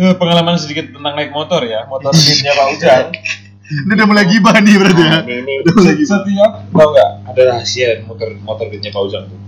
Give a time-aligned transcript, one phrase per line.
[0.00, 3.06] Pengalaman sedikit tentang naik motor ya, motor beatnya Pak Ujang.
[3.84, 5.12] Ini udah mulai gibah nih berarti ya.
[5.14, 6.18] Nah, ini ini Udah mulai gibah.
[6.26, 9.40] Setiap tahu nggak ada rahasia motor motor beatnya Pak Ujang tuh.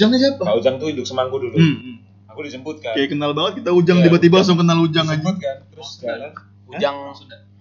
[0.00, 0.48] Ujangnya siapa?
[0.48, 1.60] Pak Ujang tuh hidup semangku dulu.
[1.60, 1.96] Hmm, hmm.
[2.32, 2.96] Aku dijemput kan.
[2.96, 4.08] Kayak kenal banget kita Ujang Iya.
[4.08, 5.12] tiba-tiba langsung kenal Ujang aja.
[5.12, 6.32] dijemput kan, terus jalan.
[6.72, 6.96] Ujang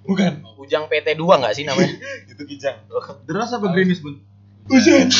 [0.07, 1.99] Bukan, Ujang PT 2 nggak sih namanya?
[2.31, 2.79] itu Kijang.
[3.27, 4.23] Deras apa gerimis, Bun?
[4.71, 5.11] Ujang.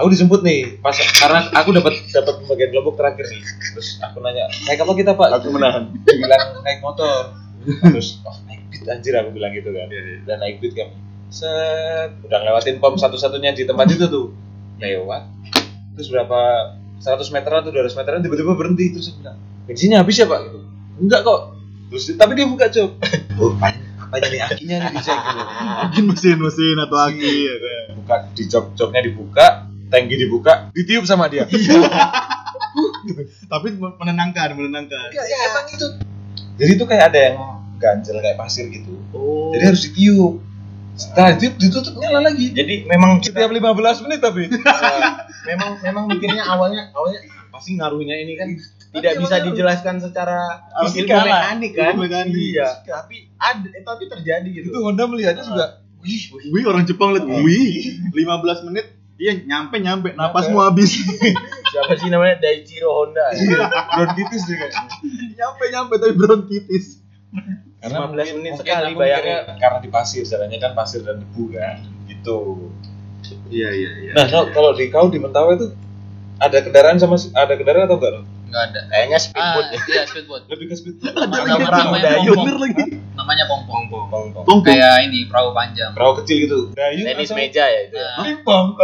[0.00, 3.44] Aku dijemput nih, pas karena aku dapat dapat bagian kelompok terakhir nih.
[3.76, 5.28] Terus aku nanya, naik apa kita Pak?
[5.44, 5.92] Aku menahan.
[6.08, 7.36] Dia bilang naik motor.
[7.68, 9.92] Terus, oh naik beat anjir aku bilang gitu kan.
[10.24, 10.96] Dan naik beat kami.
[11.28, 14.32] Set, udah ngelewatin pom satu-satunya di tempat itu tuh.
[14.80, 15.28] Lewat.
[15.92, 16.40] Terus berapa
[16.98, 20.40] 100 meteran atau 200 meteran tiba-tiba berhenti terus aku bilang, bensinnya habis ya Pak?
[20.42, 20.58] Gitu.
[21.00, 21.40] Enggak kok.
[21.88, 22.90] Terus tapi dia buka jok.
[23.40, 25.40] Oh, apa nih akinya nih dicek gitu.
[25.80, 27.84] Mungkin mesin-mesin atau aki ya kan.
[27.96, 29.46] buka di jok joknya dibuka
[29.86, 31.48] tangki dibuka ditiup sama dia
[33.52, 35.08] Tapi menenangkan, menenangkan.
[35.10, 35.86] ya, emang itu
[36.54, 37.36] jadi itu kayak ada yang
[37.78, 39.50] ganjel kayak pasir gitu Oh.
[39.56, 40.38] jadi harus ditiup
[41.00, 44.42] setelah ditiup ditutup nyala lagi Jadi memang kita setiap 15 menit tapi
[45.48, 49.46] memang memang mikirnya awalnya awalnya pasti ngaruhnya ini kan Tapi tidak bisa ngaruh.
[49.48, 50.38] dijelaskan secara
[50.84, 51.92] Fisika ilmu mekanik kan.
[51.94, 52.34] Ilmu mekanik.
[52.36, 54.66] Iya, tapi ada eh, tapi terjadi gitu.
[54.68, 55.66] itu Honda melihatnya juga
[56.02, 58.86] wih Wih orang Jepang liat, wih 15 menit
[59.20, 60.96] Iya nyampe nyampe, napasmu habis.
[61.76, 63.28] Siapa sih namanya Daichiro Honda?
[63.36, 63.68] Iya.
[63.68, 64.72] bronkitis kayak
[65.38, 67.04] nyampe nyampe tapi bronkitis.
[67.82, 69.24] 15 menit mungkin sekali aku bayangin.
[69.24, 72.38] mikirnya karena di pasir jalannya kan pasir dan debu kan gitu
[73.46, 74.12] Iya iya iya.
[74.12, 75.70] nah kalau- kalau di kau di Mentawai itu
[76.36, 78.80] ada kendaraan sama ada kendaraan atau enggak Enggak ada.
[78.88, 79.78] Kayaknya Ah, speedboat ya.
[79.86, 80.42] iya speedboat.
[80.44, 82.26] lebih ke speed Nama lagi namanya Dayun.
[82.26, 82.42] pompong.
[82.42, 82.84] Bener lagi.
[83.14, 83.82] Namanya pompong.
[83.86, 84.26] Pong pong.
[84.34, 84.58] Pong pong.
[84.66, 85.90] Kayak ini perahu panjang.
[85.92, 87.94] perahu kecil gitu dayung Tenis meja ya itu.
[87.94, 88.10] ya.
[88.10, 88.66] Nah, pingpong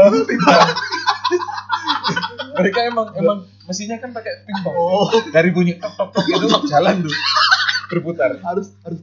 [2.56, 7.04] mereka emang emang mesinnya kan pakai pingpong Oh, dari bunyi tok tok tok itu jalan
[7.04, 7.14] tuh
[7.86, 8.98] berputar harus harus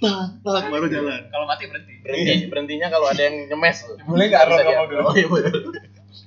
[0.00, 1.20] tak tak baru jalan.
[1.28, 2.00] kalau mati berhenti.
[2.00, 3.96] Berhenti berhentinya kalau ada yang nyemes tuh.
[4.08, 5.72] boleh nggak Ron ngomong dulu Oh, iya, betul.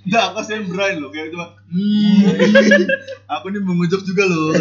[0.05, 0.39] Enggak, aku
[0.69, 2.85] Brian loh, kayak cuma hmm,
[3.25, 4.53] Aku nih mengujuk juga loh.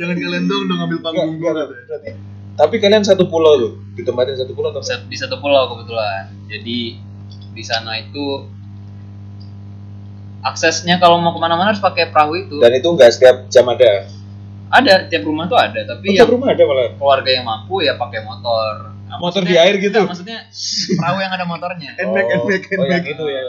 [0.00, 1.52] Jangan kalian dong dong ngambil panggung gua.
[1.68, 2.30] berarti
[2.60, 6.28] tapi kalian satu pulau tuh ditempatin satu pulau atau Bisa- Di satu pulau kebetulan.
[6.44, 7.00] Jadi
[7.56, 8.44] di sana itu
[10.42, 12.56] aksesnya kalau mau ke mana-mana harus pakai perahu itu.
[12.58, 14.08] dan itu nggak setiap jam ada
[14.70, 17.98] Ada tiap rumah tuh ada, tapi setiap yang rumah ada malah keluarga yang mampu ya
[17.98, 18.94] pakai motor.
[19.04, 19.90] Nah, Motor di air gitu?
[19.98, 20.38] Enggak, maksudnya
[20.94, 21.90] perahu yang ada motornya.
[21.98, 23.42] Handbag, handbag, oh yang itu ya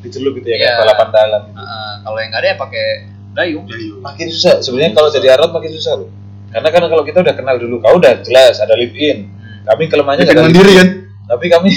[0.00, 0.62] dicelup gitu ya Iya.
[0.64, 1.58] kayak balapan dalam gitu.
[1.58, 2.86] Heeh, kalau yang nggak ada ya pakai
[3.30, 3.64] dayung.
[4.00, 6.08] makin susah sebenarnya kalau jadi arot makin susah loh
[6.50, 9.30] karena kan kalau kita udah kenal dulu kau udah jelas ada live in
[9.62, 10.78] kami kelemahannya ada mandiri live in.
[10.78, 10.88] kan?
[11.28, 11.70] tapi kami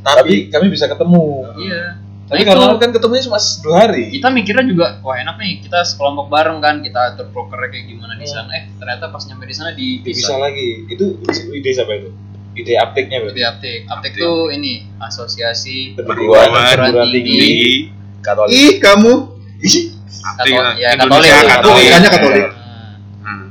[0.00, 1.82] tapi kami bisa ketemu Iya.
[2.26, 4.10] Tapi Nah, karena kan ketemunya cuma dua hari.
[4.10, 8.18] Kita mikirnya juga wah enak nih kita sekelompok bareng kan kita atur brokernya kayak gimana
[8.18, 8.50] di sana.
[8.50, 10.34] Eh ternyata pas nyampe di sana di bisa.
[10.34, 10.90] lagi.
[10.90, 11.22] Itu
[11.54, 12.10] ide siapa itu?
[12.56, 13.36] Ide apteknya berarti?
[13.36, 16.50] Di aptek aptek tuh ini asosiasi perguruan
[17.08, 17.14] tinggi.
[17.14, 17.54] tinggi
[18.18, 18.50] katolik.
[18.50, 19.12] Ih, kamu.
[20.34, 21.30] Katol- ya Indonesia katolik.
[21.30, 21.46] Katolik.
[21.46, 22.42] Katolikanya Katolik.
[22.42, 22.54] Nah,
[23.22, 23.46] Hmm.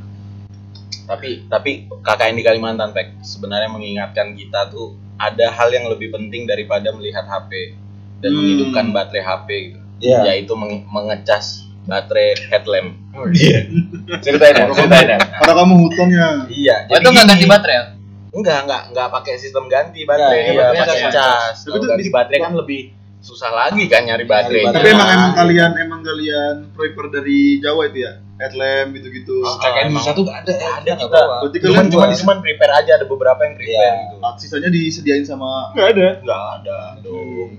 [1.08, 1.72] tapi tapi
[2.04, 7.24] KKN di Kalimantan Pek sebenarnya mengingatkan kita tuh ada hal yang lebih penting daripada melihat
[7.24, 7.80] HP
[8.18, 8.38] dan Hmm.
[8.38, 9.80] menghidupkan baterai HP gitu.
[9.98, 10.20] Iya.
[10.28, 11.46] yaitu meng- mengecas
[11.82, 13.00] baterai headlamp
[13.34, 13.64] iya
[14.20, 16.28] ceritain ya ceritain ya Karena kamu hutannya.
[16.50, 17.84] iya oh, itu nggak ganti baterai ya
[18.34, 21.14] enggak enggak enggak pakai sistem ganti baterai Iya, iya, pakai cas.
[21.14, 22.82] cas Tapi itu ganti di- baterai kan lebih
[23.20, 24.76] susah lagi kan nyari baterai baterai.
[24.76, 28.14] Tapi emang emang kalian emang kalian prefer dari Jawa itu ya?
[28.36, 29.38] Headlamp gitu-gitu.
[29.40, 31.36] Oh, KKN satu nggak ada ya ada kita bawa.
[31.40, 34.04] Berarti cuman kalian cuma cuman prepare aja ada beberapa yang prepare Iya.
[34.12, 37.52] gitu Sisanya disediain sama nggak ada enggak ada dong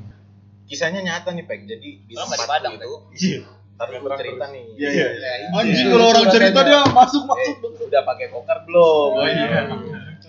[0.66, 2.86] kisahnya nyata nih Pek jadi di di tempatku Padang, itu
[3.16, 3.40] iya
[3.76, 5.06] Ntar dulu cerita nih Iya iya.
[5.12, 5.92] Ya, Anjing iya.
[5.92, 6.32] kalau orang Curhatannya.
[6.32, 7.56] cerita dia masuk Eh, masuk.
[7.82, 9.46] udah pakai kokar belum Oh iya.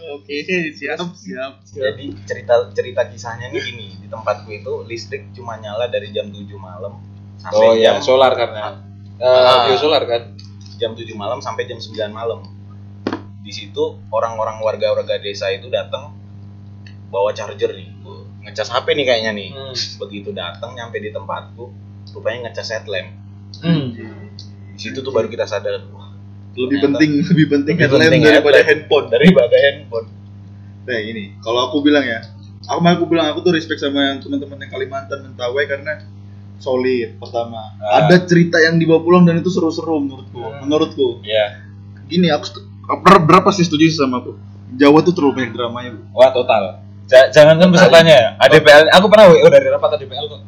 [0.09, 0.35] Oke,
[0.71, 1.51] siap siap.
[1.65, 6.43] jadi cerita cerita kisahnya nih gini di tempatku itu listrik cuma nyala dari jam 7
[6.53, 6.99] malam
[7.37, 8.83] sampai oh ya jam solar karena
[9.17, 9.65] Ah.
[9.65, 10.21] Eh, biosolar kan
[10.75, 12.45] jam 7 malam sampai jam 9 malam
[13.39, 16.13] di situ orang-orang warga-warga desa itu datang
[17.07, 17.89] bawa charger nih
[18.47, 19.75] ngecas HP nih kayaknya nih Hmm.
[19.99, 21.63] begitu datang nyampe di tempatku
[22.11, 23.11] rupanya ngecas headlamp
[23.57, 23.91] Hmm.
[24.71, 26.15] di situ tuh baru kita sadar wah
[26.53, 26.97] Lebih Ternyata.
[26.97, 28.69] penting lebih penting Lebih headlamp penting daripada headlamp.
[28.81, 29.05] handphone.
[29.13, 30.07] daripada handphone
[30.87, 32.23] Nah ini, kalau aku bilang ya,
[32.63, 35.99] aku aku bilang aku tuh respect sama yang teman-teman yang Kalimantan Mentawai karena
[36.57, 37.75] solid pertama.
[37.77, 38.07] Ah.
[38.07, 40.39] Ada cerita yang dibawa pulang dan itu seru-seru menurutku.
[40.63, 41.07] Menurutku.
[41.21, 41.67] Iya.
[42.07, 42.63] Gini aku
[43.19, 44.39] berapa sih setuju sama aku?
[44.73, 46.03] Jawa tuh terlalu banyak dramanya, Bro.
[46.13, 46.63] Wah total.
[47.07, 48.29] Ja- jangan kan pesertanya ya.
[48.37, 48.91] ADPL.
[48.93, 50.41] Aku pernah WO dari rapat ADPL kok.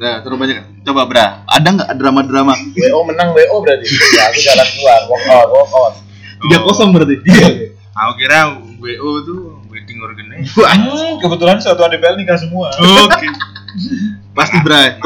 [0.00, 0.56] Nah, terlalu banyak.
[0.80, 1.26] Coba, Bra.
[1.44, 2.56] Ada nggak drama-drama?
[2.72, 3.84] WO menang WO berarti.
[4.16, 5.94] Ya, aku jalan keluar, walk out, walk out.
[6.40, 7.20] Tiga kosong berarti.
[7.20, 7.48] Iya.
[7.92, 8.38] Aku kira
[8.80, 9.38] WO tuh
[9.68, 10.40] wedding organizer.
[10.56, 12.72] Hmm, kebetulan suatu ADPL nikah semua.
[12.72, 13.28] Oke.
[14.32, 14.96] Pasti, Bra.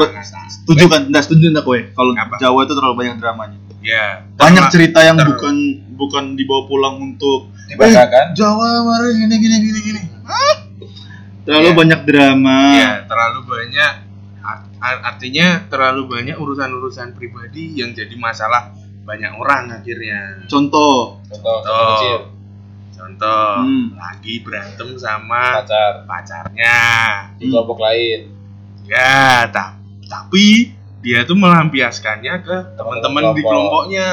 [0.47, 1.11] Setuju kan?
[1.11, 1.79] Nggak setuju nggak kowe?
[1.91, 2.11] Kalau?
[2.39, 3.57] Jawa itu terlalu banyak dramanya.
[3.83, 4.23] Ya.
[4.33, 5.55] Banyak cerita yang ter- bukan
[5.93, 8.31] bukan dibawa pulang untuk Dibanggakan.
[8.31, 10.01] Jawa mari gini gini gini gini.
[11.45, 11.77] Terlalu Iya.
[11.77, 12.59] banyak drama.
[12.73, 13.91] Ya, terlalu banyak
[14.41, 18.73] art- art- artinya terlalu banyak urusan-urusan pribadi yang jadi masalah
[19.05, 20.49] banyak orang akhirnya.
[20.49, 21.89] Contoh, Contoh, contoh Oh.
[21.93, 22.17] kecil.
[22.95, 23.93] Contoh, Hmm.
[23.93, 26.09] lagi berantem sama Pacar.
[26.09, 26.77] pacarnya.
[27.37, 28.33] Di kelompok lain.
[28.85, 33.93] Ya, ta- tapi dia tuh melampiaskannya ke teman-teman di kelompok.
[33.93, 34.09] kelompoknya.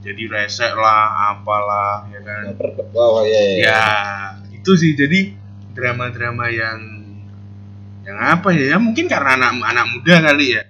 [0.00, 2.44] Jadi resek lah, apalah, ya kan.
[2.92, 3.56] Oh iya iya.
[3.60, 3.84] Ya,
[4.50, 5.32] itu sih jadi
[5.72, 6.78] drama-drama yang
[8.02, 8.74] yang apa ya?
[8.74, 10.62] Ya mungkin karena anak anak muda kali ya.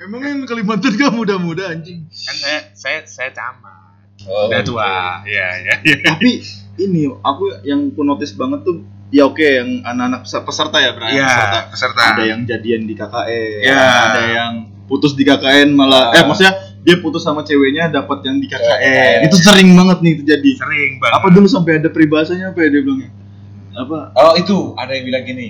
[0.00, 2.08] emang yang Kalimantan gak muda-muda anjing.
[2.08, 4.00] Kan saya saya saya camat.
[4.24, 4.92] Oh, Udah tua.
[5.24, 5.94] Ya, ya, ya.
[6.06, 6.40] Tapi
[6.78, 11.04] ini aku yang ku notice banget tuh ya oke yang anak-anak pes- peserta ya, Bra.
[11.06, 11.58] Iya, Peserta.
[11.68, 12.02] peserta.
[12.10, 13.76] Ada yang jadian di KKN, Iya.
[13.76, 14.52] ada yang
[14.86, 16.24] putus di KKN malah eh Ah.
[16.24, 18.56] maksudnya dia putus sama ceweknya dapat yang di KKN.
[18.56, 19.18] KKN.
[19.28, 20.50] Itu sering banget nih terjadi.
[20.56, 21.12] sering banget.
[21.14, 23.10] Apa dulu sampai ada peribahasanya apa ya dia bilangnya?
[23.80, 23.98] Apa?
[24.14, 25.48] Oh itu ada yang bilang gini.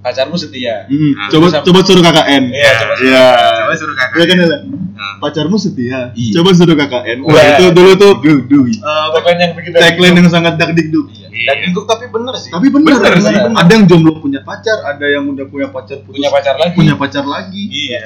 [0.00, 0.88] Pacarmu setia.
[0.88, 1.28] Hmm, Ah.
[1.28, 2.44] coba Sama- coba suruh KKN.
[2.48, 3.26] Iya, coba suruh Iya.
[3.60, 4.14] Coba suruh kakak.
[4.16, 4.36] Iya kan?
[4.96, 5.14] Nah.
[5.20, 5.98] Pacarmu setia.
[6.16, 6.32] Iya.
[6.40, 7.18] Coba suruh KKN.
[7.20, 11.04] Wah, itu dulu tuh uh, Pokoknya yang bikin tagline yang sangat dakdikduk.
[11.12, 11.52] Iya.
[11.68, 12.48] Itu tapi bener sih.
[12.48, 13.42] Tapi benar, Bener sih, bener.
[13.44, 13.60] bener.
[13.60, 16.72] ada yang jomblo punya pacar, ada yang udah punya pacar putus, punya pacar lagi.
[16.72, 17.62] punya pacar lagi.
[17.68, 18.02] Iya.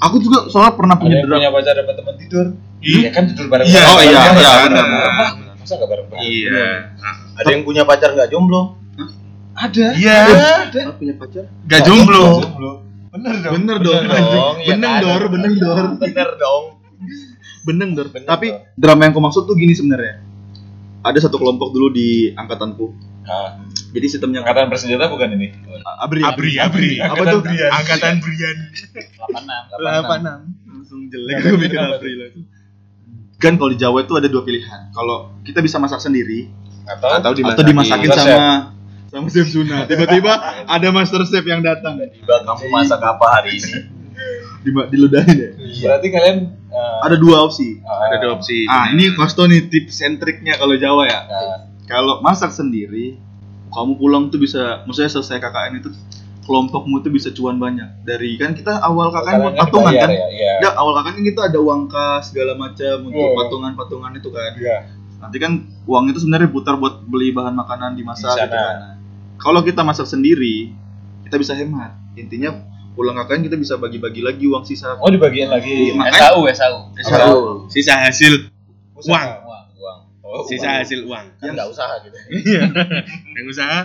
[0.00, 1.40] Aku juga soalnya pernah Ada punya yang drama.
[1.40, 2.46] punya pacar dapat teman tidur.
[2.80, 2.98] Iya.
[3.04, 3.66] Ya kan tidur bareng.
[3.68, 5.47] Iya, oh iya, iya, benar.
[5.68, 5.76] Hah?
[5.76, 6.24] Masa enggak bareng bareng?
[6.24, 6.68] Iya.
[7.36, 8.62] Ada yang punya pacar nggak jomblo.
[9.52, 9.86] Ada.
[9.98, 10.18] Iya.
[10.70, 10.80] Ada.
[10.88, 11.44] Aku punya pacar.
[11.68, 12.24] Gak jomblo.
[12.40, 12.72] Jomblo.
[13.12, 13.52] Bener dong.
[13.58, 15.02] Bener dong, iya Beneng kan?
[15.02, 15.78] dor, beneng dor.
[15.98, 16.64] Bener dong.
[17.66, 18.06] Beneng dor.
[18.14, 18.60] Bener Tapi dor.
[18.78, 20.22] drama yang aku maksud tuh gini sebenarnya.
[21.02, 22.86] Ada satu kelompok dulu di angkatanku.
[23.28, 23.60] Nah,
[23.92, 25.52] Jadi sistemnya angkatan bersenjata bukan ini.
[26.00, 26.24] Abri.
[26.24, 26.90] Abri, Abri.
[27.00, 27.40] Apa tuh?
[27.44, 28.56] Angkatan Brian.
[28.72, 29.76] 86.
[29.76, 30.20] Delapan
[30.64, 32.57] Langsung jelek gue mikir Abri langsung.
[33.38, 34.90] Kan kalau di Jawa itu ada dua pilihan.
[34.90, 36.50] Kalau kita bisa masak sendiri
[36.88, 38.74] Atau, Atau atau dimasakin sama
[39.08, 39.86] sama chef Suna.
[39.86, 40.32] Tiba-tiba
[40.66, 42.02] ada master chef yang datang.
[42.02, 43.72] Tiba kamu masak apa hari ini?
[44.58, 45.50] Di diludahin ya.
[45.54, 47.78] berarti kalian eh, Ada dua opsi.
[47.86, 48.66] ah, Ada dua opsi.
[48.66, 51.24] Ah, ini Mas Tony tips and triknya kalau Jawa ya.
[51.24, 53.16] nah, Kalau masak sendiri,
[53.70, 55.88] kamu pulang tuh bisa, maksudnya selesai KKN itu
[56.48, 57.84] kelompokmu tuh bisa cuan banyak.
[58.02, 60.08] Dari kan kita awal kan patungan kan?
[60.08, 60.52] Ya, iya.
[60.58, 63.36] Ya, awal KKN kan kita ada uang kas segala macam untuk Oh.
[63.36, 64.52] patungan-patungan itu kan.
[64.56, 64.78] Iya.
[65.18, 65.52] Nanti kan
[65.84, 68.42] uang itu sebenarnya putar buat beli bahan makanan dimasak Di sana.
[68.42, 68.76] gitu kan.
[69.36, 70.72] Kalau kita masak sendiri,
[71.22, 71.92] kita bisa hemat.
[72.14, 72.56] Intinya
[72.92, 74.96] pulang KKN kita bisa bagi-bagi lagi uang sisa.
[74.96, 75.92] Oh dibagiin lagi.
[75.92, 76.78] Makanya- SAU, SAU.
[76.98, 77.38] SAU.
[77.68, 78.48] Sisa hasil
[78.96, 79.14] Usaha.
[79.14, 79.28] Uang.
[79.44, 79.64] Uang.
[79.76, 79.98] Uang.
[80.24, 80.76] Oh, sisa uang.
[80.80, 81.26] hasil uang.
[81.36, 82.16] Kan nggak usaha gitu.
[83.36, 83.78] Yang usaha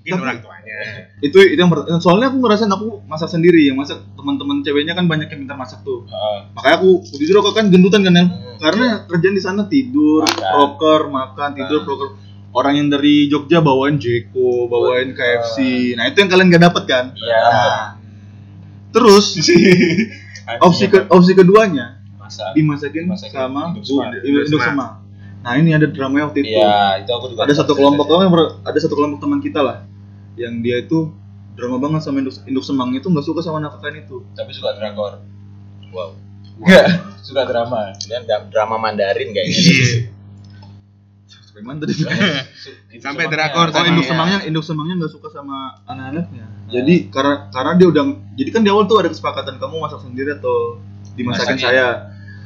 [0.00, 0.76] mungkin Tapi- orang tuanya.
[1.20, 1.68] Itu itu yang
[2.00, 5.84] soalnya aku ngerasain aku masak sendiri, yang masak teman-teman ceweknya kan banyak yang pintar masak
[5.84, 6.08] tuh.
[6.08, 8.16] Ah, Makanya aku jujur aku kan gendutan kan.
[8.16, 8.56] Hmm.
[8.56, 10.40] Karena kerjaan di sana tidur, Makan.
[10.40, 12.08] proker, makan, tidur, proker.
[12.50, 15.92] Orang yang dari Jogja bawain Jeko, bawain KFC.
[15.94, 17.04] Nah, itu yang kalian gak dapet kan?
[17.14, 17.40] Iya.
[17.44, 17.84] Nah,
[18.90, 19.36] terus
[20.66, 22.56] opsi ke, opsi keduanya Masak.
[22.56, 25.04] dimasakin Dimasakin sama Induk Semang.
[25.40, 26.56] Nah, ini ada drama waktu itu.
[26.56, 27.44] Iya, itu aku juga.
[27.44, 28.08] Ada satu kelompok
[28.64, 29.89] ada satu kelompok teman kita lah
[30.40, 31.12] yang dia itu
[31.52, 34.24] drama banget sama induk, induk semang itu nggak suka sama anak KKN itu.
[34.32, 35.20] tapi suka drakor.
[35.90, 36.16] Wow.
[36.56, 36.84] Enggak,
[37.26, 37.92] suka drama.
[37.98, 39.60] Kalian dra- drama Mandarin kayaknya.
[39.60, 39.86] Iya.
[41.42, 41.92] Sampai mana tadi?
[41.92, 42.06] Itu
[42.98, 43.50] Sampai semuanya.
[43.50, 44.10] drakor Oh, induk Iya.
[44.10, 46.46] semangnya, induk semangnya nggak suka sama anak-anaknya.
[46.70, 50.30] Jadi karena karena dia udah, jadi kan di awal tuh ada kesepakatan kamu masak sendiri
[50.32, 50.78] atau
[51.12, 51.60] dimasakin Masakin.
[51.60, 51.86] saya.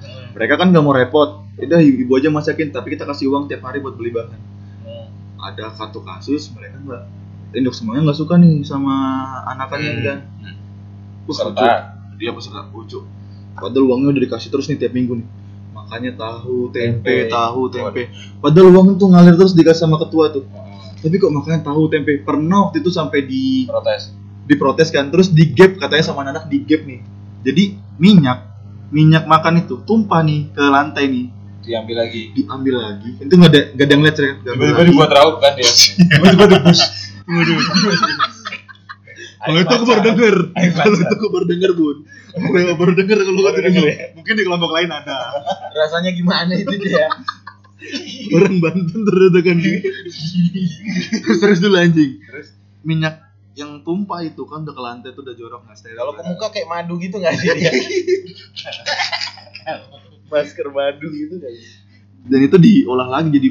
[0.01, 0.33] Hmm.
[0.33, 1.45] Mereka kan nggak mau repot.
[1.55, 4.41] Udah ibu aja masakin, tapi kita kasih uang tiap hari buat beli bahan.
[4.83, 5.07] Hmm.
[5.45, 7.05] Ada satu kasus mereka nggak
[7.55, 8.95] induk semangnya nggak suka nih sama
[9.49, 10.03] anakannya Hmm.
[10.03, 10.19] kan.
[11.25, 11.65] Peserta.
[12.15, 13.01] Dia peserta lucu.
[13.55, 15.29] Padahal uangnya udah dikasih terus nih tiap minggu nih.
[15.73, 17.29] Makanya tahu, tempe, Tempe.
[17.29, 18.03] tahu, tempe.
[18.39, 20.45] Padahal uang tuh ngalir terus dikasih sama ketua tuh.
[20.45, 21.01] Hmm.
[21.01, 24.11] Tapi kok makanya tahu tempe pernah waktu itu sampai di Protes.
[24.43, 27.01] diprotes kan terus di gap katanya sama anak di gap nih
[27.41, 28.45] jadi minyak
[28.89, 31.27] minyak makan itu tumpah nih ke lantai nih
[31.61, 32.29] Diambil lagi.
[32.31, 35.65] diambil lagi itu nggak ada nggak ada yang lihat Tiba-tiba dibuat raup kan dia.
[36.29, 36.73] Tiba-tiba
[39.45, 40.37] Kalau itu aku baru denger.
[40.57, 41.97] Kalau itu aku baru denger, Bun.
[42.35, 43.85] Aku baru denger kalau Baru denger?
[44.17, 45.19] Mungkin di kelompok lain ada.
[45.77, 47.09] Rasanya gimana itu dia?
[48.33, 49.01] Orang Banten
[49.45, 49.57] kan.
[49.61, 52.17] Terus terus dulu anjing.
[52.25, 52.57] Terus?
[52.81, 53.21] Minyak
[53.55, 56.01] yang tumpah itu kan udah ke lantai tuh udah jorok nggak steril.
[56.01, 57.71] Kalau ke muka kayak madu gitu nggak sih dia?
[60.33, 61.85] Masker madu gitu nggak sih?
[62.25, 63.49] dan itu diolah lagi jadi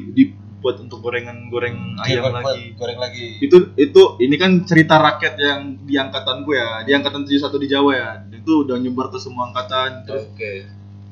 [0.63, 2.63] dibuat untuk gorengan goreng ayam Goreng- lagi.
[2.73, 7.35] goreng lagi Itu itu ini kan cerita rakyat yang di angkatanku ya, di angkatan 71
[7.59, 8.09] di Jawa ya.
[8.31, 10.51] Itu udah nyebar ke semua angkatan terus oke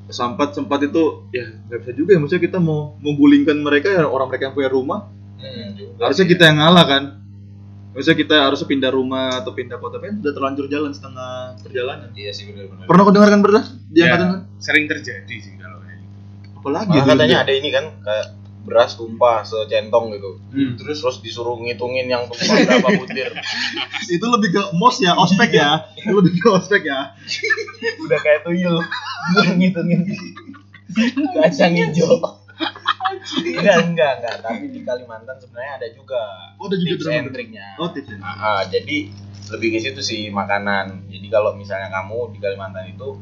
[0.07, 4.27] sempat sempat itu ya nggak bisa juga ya maksudnya kita mau menggulingkan mereka ya orang
[4.27, 6.31] mereka yang punya rumah Hmm, juga harusnya sih.
[6.31, 7.03] kita yang ngalah kan
[7.89, 12.29] maksudnya kita harus pindah rumah atau pindah kota kan udah terlanjur jalan setengah perjalanan iya
[12.29, 15.97] sih benar-benar pernah kau dengarkan berdas di Ya, angkatan kan sering terjadi sih kalau kayak
[15.97, 16.15] gitu.
[16.57, 17.41] apalagi Malah katanya dia?
[17.41, 18.27] ada ini kan kayak
[18.61, 20.31] beras tumpah secentong gitu.
[20.53, 20.77] Hmm.
[20.77, 23.33] Terus terus disuruh ngitungin yang tumpah berapa butir.
[24.15, 27.15] itu lebih ke mos ya ospek ya itu lebih ke ospek ya
[28.05, 28.77] Udah kayak tuyul.
[29.33, 30.01] Disuruh ngitungin
[31.35, 32.41] kacang hijau.
[33.41, 34.35] enggak, enggak, enggak.
[34.45, 36.21] Tapi di Kalimantan sebenarnya ada juga
[36.61, 37.67] oh ada juga tips and triknya.
[37.81, 38.17] oh tips ya?
[38.21, 38.97] Ah, ah, jadi
[39.51, 41.09] lebih ke situ sih makanan.
[41.09, 43.17] Jadi kalau misalnya kamu di Kalimantan itu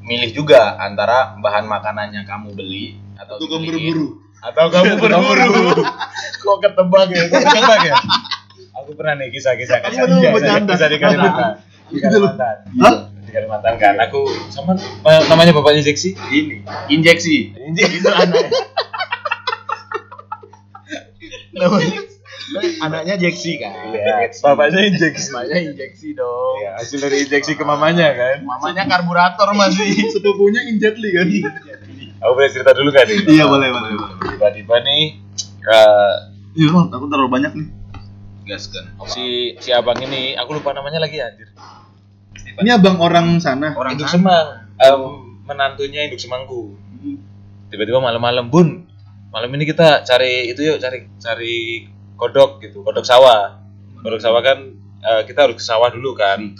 [0.00, 4.08] milih juga antara bahan makanannya kamu beli atau kamu berburu
[4.40, 5.84] atau kamu berburu.
[6.40, 7.22] Kok ketebak ya?
[7.28, 7.96] Kok ketebak ya?
[8.90, 11.52] aku pernah nih kisah-kisah kisah, kisah, di Kalimantan
[11.90, 12.06] di Gitu.
[12.06, 12.94] Kalimantan Hah?
[13.22, 14.74] di Kalimantan kan aku sama
[15.30, 17.54] namanya bapaknya Jeksi Ini injeksi.
[17.54, 18.50] Itu anaknya.
[21.54, 21.98] Namanya
[22.82, 23.94] anaknya Jeksi kan.
[23.94, 26.58] Iya, bapaknya injeksi Namanya injeksi dong.
[26.62, 30.10] Iya, hasil dari injeksi ke mamanya kan Mamanya karburator masih.
[30.14, 31.26] sepupunya Injetli kan
[32.20, 33.18] aku boleh cerita dulu kan nih?
[33.26, 34.16] Iya boleh boleh boleh.
[34.36, 35.02] Tiba-tiba nih
[35.64, 36.14] eh,
[36.56, 37.68] iya Ron, aku terlalu banyak nih.
[38.48, 38.84] Gaskan.
[39.06, 41.48] si si abang ini aku lupa namanya lagi anjir.
[42.60, 43.72] Ini abang orang sana.
[43.78, 44.14] Orang induk sana.
[44.16, 44.46] semang.
[44.80, 45.02] Em,
[45.46, 46.76] menantunya induk semangku.
[47.70, 48.86] Tiba-tiba malam-malam bun
[49.30, 51.86] malam ini kita cari itu yuk cari cari
[52.18, 53.62] kodok gitu kodok sawah.
[54.02, 54.58] Kodok sawah kan
[55.00, 56.52] eh, kita harus ke sawah dulu kan.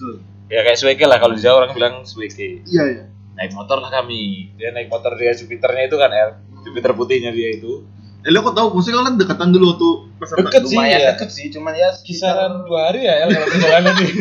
[0.50, 3.04] Ya kayak suweke lah kalau di Jawa orang bilang suweke iya iya
[3.40, 4.52] naik motor lah kami.
[4.60, 6.30] Dia naik motor dia Jupiternya itu kan El
[6.60, 7.88] Jupiter putihnya dia itu.
[8.20, 11.16] Eh lo kok tahu maksudnya kalian dekatan dulu tuh deket sih ya.
[11.16, 14.12] deket sih, cuman ya kisaran dua hari ya El kalau perjalanan nih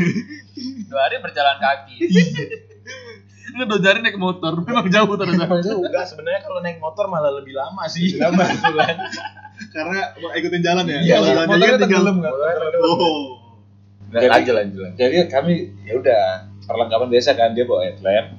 [0.89, 1.95] Dua hari berjalan kaki.
[3.49, 5.51] ini udah jari naik motor memang jauh ternyata.
[5.83, 8.15] Enggak, sebenarnya kalau naik motor malah lebih lama sih.
[8.15, 8.47] lama.
[8.47, 8.95] Bulan.
[9.75, 10.99] Karena mau ikutin jalan ya?
[11.03, 12.17] Iya, Kalau jalan motornya jalan tinggal tenggelam.
[12.23, 12.33] Kan
[12.87, 13.39] oh
[14.09, 14.53] lanjut.
[14.57, 14.89] lanjut.
[14.97, 18.38] jadi kami ya udah perlengkapan biasa kan dia bawa headlamp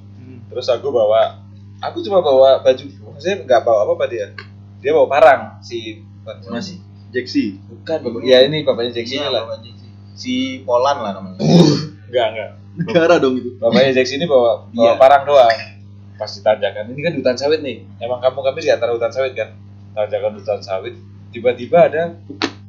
[0.51, 1.41] terus aku bawa
[1.79, 4.27] aku cuma bawa baju maksudnya nggak bawa apa apa dia.
[4.79, 6.03] Dia bawa parang si
[6.47, 6.79] Masih.
[7.11, 7.59] Jeksi?
[7.67, 9.43] Bukan bapak- ya ini bapaknya Jackson Iya, lah.
[9.45, 9.87] Bapak Jeksi.
[10.15, 11.41] Si Polan lah namanya.
[12.09, 13.51] enggak enggak negara dong itu.
[13.57, 14.93] Bapaknya Jackson ini bawa bawa Iya.
[14.95, 15.51] parang doang.
[16.15, 17.83] Pas ditanjakan ini kan hutan sawit nih.
[17.99, 19.57] Emang kamu kami di antara hutan sawit kan.
[19.91, 20.95] Tanjakan hutan sawit
[21.31, 22.03] tiba-tiba ada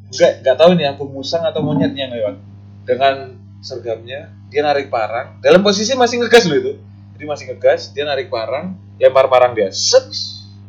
[0.08, 2.40] enggak enggak tahu ini aku musang atau monyet yang lewat.
[2.82, 6.74] Dengan sergamnya dia narik parang dalam posisi masih ngegas loh itu
[7.22, 10.10] jadi masih ngegas dia narik parang lempar parang dia set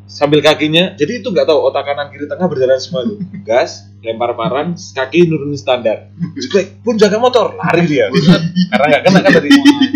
[0.04, 0.92] sambil kakinya.
[1.00, 3.16] Jadi itu nggak tahu otak kanan kiri tengah berjalan semua itu.
[3.40, 6.12] Gas lempar parang kaki nurunin standar.
[6.36, 8.12] Juga pun jaga motor lari dia.
[8.68, 9.48] Karena nggak kena kan tadi.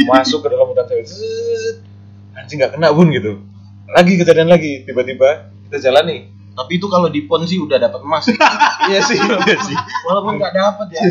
[0.09, 1.85] Masuk ke dalam hutan Set.
[2.33, 3.45] anjing nggak kena pun gitu.
[3.93, 6.21] Lagi kejadian lagi tiba-tiba kita jalan nih
[6.57, 8.33] Tapi itu kalau di pon sih udah dapat emas.
[8.89, 9.77] iya sih iya sih.
[10.09, 11.05] Walaupun nggak dapat ya.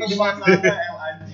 [0.00, 0.48] di mana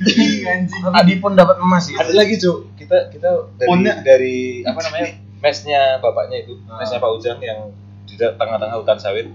[0.00, 1.94] anjing anjing Tapi di pon dapat emas sih.
[1.94, 6.78] ada lagi cuk kita kita dari Ponnya- dari apa namanya mesnya bapaknya itu Ah.
[6.78, 7.70] mesnya Pak Ujang yang
[8.02, 9.26] di tengah-tengah hutan sawit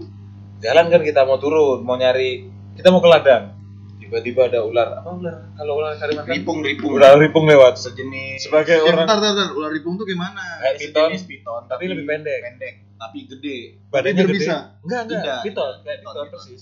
[0.59, 3.53] jalan kan kita mau turun mau nyari kita mau ke ladang
[3.97, 6.91] tiba-tiba ada ular apa ular kalau ular Kalimantan Ripung ripung.
[6.91, 9.49] ular ripung lewat sejenis sebagai Ya, orang bentar, bentar, bentar.
[9.53, 10.43] Ular ripung tuh gimana?
[10.59, 13.57] kayak piton sejenis piton tapi lebih pendek pendek tapi gede.
[13.89, 14.55] badannya Tapi gede berbisa?
[14.79, 15.39] enggak enggak Tidak.
[15.41, 16.33] piton kayak Piton, piton piton.
[16.33, 16.61] persis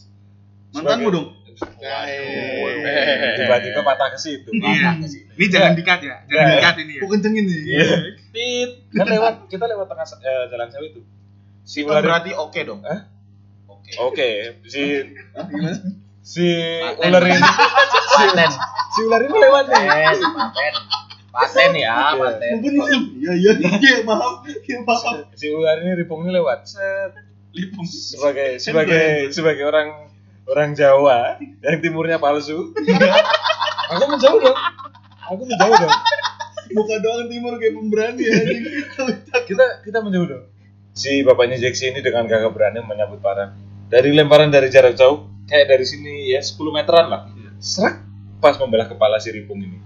[0.71, 1.27] Mantanmu dong?
[1.59, 4.99] Waduh, tiba-tiba patah ke situ Iya.
[5.37, 6.55] Ini jangan dikat ya, jangan Iya.
[6.59, 7.01] dikat ini ya.
[7.01, 7.61] Aku kencengin nih.
[7.65, 7.87] Iya.
[8.31, 8.71] Tit.
[8.93, 11.03] Kan lewat kita lewat tengah eh, jalan sawit tuh.
[11.61, 12.81] Si ular berarti oke dong.
[12.83, 13.07] Hah?
[13.69, 13.91] Oke.
[14.01, 14.29] Oke,
[14.67, 14.81] si
[15.33, 15.77] gimana?
[16.21, 16.47] si
[17.01, 17.41] ular ini
[18.11, 18.51] Paten.
[18.93, 19.87] si ular ini lewat nih.
[19.89, 20.73] Paten.
[21.31, 21.71] Paten.
[21.79, 22.51] Ya, paten.
[22.59, 22.97] Mungkin itu.
[23.23, 24.43] Iya, iya, iya, maaf.
[24.45, 25.31] Iya, maaf.
[25.33, 26.67] Si ular ini ripungnya lewat.
[26.67, 27.13] Set.
[27.83, 30.10] Sebagai sebagai sebagai orang
[30.49, 32.73] orang Jawa yang timurnya palsu.
[33.91, 34.57] Aku menjauh dong.
[35.27, 35.93] Aku menjauh dong.
[36.71, 38.63] Muka doang timur kayak pemberani anjing.
[39.43, 40.43] Kita kita menjauh dong.
[40.95, 43.55] Si bapaknya Jackson ini dengan gagah berani menyambut parang.
[43.91, 47.21] Dari lemparan dari jarak jauh, kayak dari sini ya 10 meteran lah.
[47.59, 47.99] Serak
[48.39, 49.79] pas membelah kepala si Ripung ini.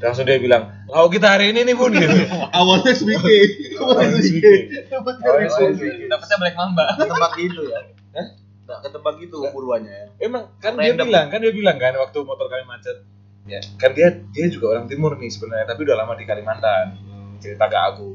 [0.00, 2.08] Langsung dia bilang, lauk kita hari ini nih bun gitu.
[2.56, 3.76] Awalnya Swike.
[3.76, 4.88] Awalnya Swike.
[6.08, 6.84] Dapatnya Black Mamba.
[6.96, 7.80] ketebak gitu ya
[8.16, 8.26] Hah?
[8.70, 11.06] Nggak ketebak gitu buruannya ya Emang kan dia Random.
[11.10, 13.02] bilang, kan dia bilang kan waktu motor kami macet.
[13.44, 16.94] Ya, kan dia dia juga orang timur nih sebenarnya, tapi udah lama di Kalimantan.
[17.40, 18.14] Cerita ke aku,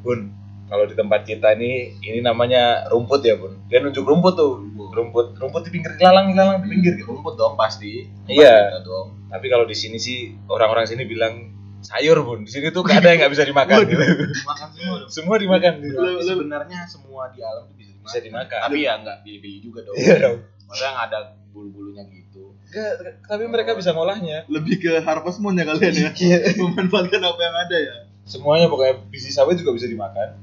[0.00, 0.30] Bun,
[0.70, 3.58] kalau di tempat kita ini ini namanya rumput ya bun.
[3.66, 4.62] Dia nunjuk rumput tuh,
[4.94, 7.10] rumput rumput di pinggir ilalang ilalang di pinggir gitu.
[7.10, 8.70] rumput dong pasti Iya.
[8.70, 11.50] Tempat dong Tapi kalau di sini sih orang-orang sini bilang
[11.82, 12.46] sayur bun.
[12.46, 13.82] Di sini tuh gak ada yang nggak bisa dimakan.
[13.82, 13.98] gitu.
[14.46, 15.72] makan semua dong Semua dimakan.
[15.82, 15.98] Gitu.
[16.22, 17.89] Sebenarnya semua di alam tuh bisa dimakan.
[18.04, 18.58] Bisa dimakan.
[18.68, 19.96] Tapi ya nggak pilih-pilih juga dong.
[19.96, 20.38] Iya dong.
[20.68, 21.18] Maksudnya nggak ada
[21.50, 22.54] bulu-bulunya gitu.
[22.70, 22.90] Nggak,
[23.26, 24.46] tapi mereka bisa ngolahnya.
[24.46, 26.10] Lebih ke harvest moon ya kalian ya.
[26.62, 27.96] Memanfaatkan apa yang ada ya.
[28.24, 30.38] Semuanya pokoknya biji sawit juga bisa dimakan.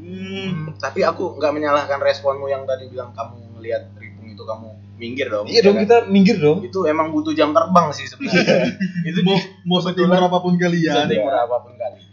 [0.00, 0.76] Hmm.
[0.76, 4.68] Tapi aku nggak menyalahkan responmu yang tadi bilang kamu ngelihat Ripung itu kamu
[5.00, 5.48] minggir dong.
[5.48, 5.82] Iya dong kan?
[5.88, 6.60] kita minggir dong.
[6.60, 8.76] Itu emang butuh jam terbang sih sebenarnya.
[9.08, 11.08] itu Mau mau setimur apa pun kalian.
[11.08, 12.09] setimur apa pun kalian.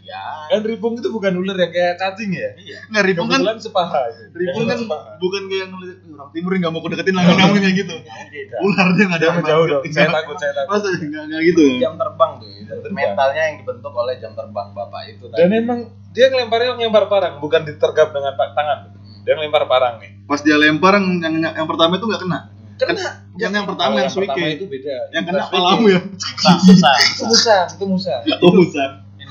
[0.48, 2.50] Kan ripung itu bukan ular yang kayak cacing ya.
[2.88, 4.00] Nggak Ripung kan Kebetulan sepaha.
[4.32, 5.08] Ripung kan sepaha.
[5.20, 7.96] bukan kayak yang orang timur yang nggak mau kedeketin langsung kamu kayak gitu.
[8.64, 9.82] Ular dia nggak ada jauh dong.
[9.92, 10.70] Saya takut, saya takut.
[10.72, 11.72] Masa nggak nggak gitu ya?
[11.88, 12.48] Jam terbang tuh.
[12.92, 15.38] Mentalnya yang dibentuk oleh jam terbang bapak itu tadi.
[15.44, 15.78] Dan emang
[16.16, 18.78] dia ngelemparnya ngelempar parang, bukan ditergap dengan tangan.
[19.28, 20.24] Dia ngelempar parang nih.
[20.24, 22.38] Pas dia lempar yang yang, yang pertama itu nggak kena.
[22.78, 23.08] Kena.
[23.38, 24.56] Yang yang pertama yang pertama Swike.
[24.56, 24.96] itu beda.
[25.10, 26.00] Yang kena palamu ya.
[26.62, 27.62] Susah, susah.
[27.74, 28.84] Itu musa, itu musa.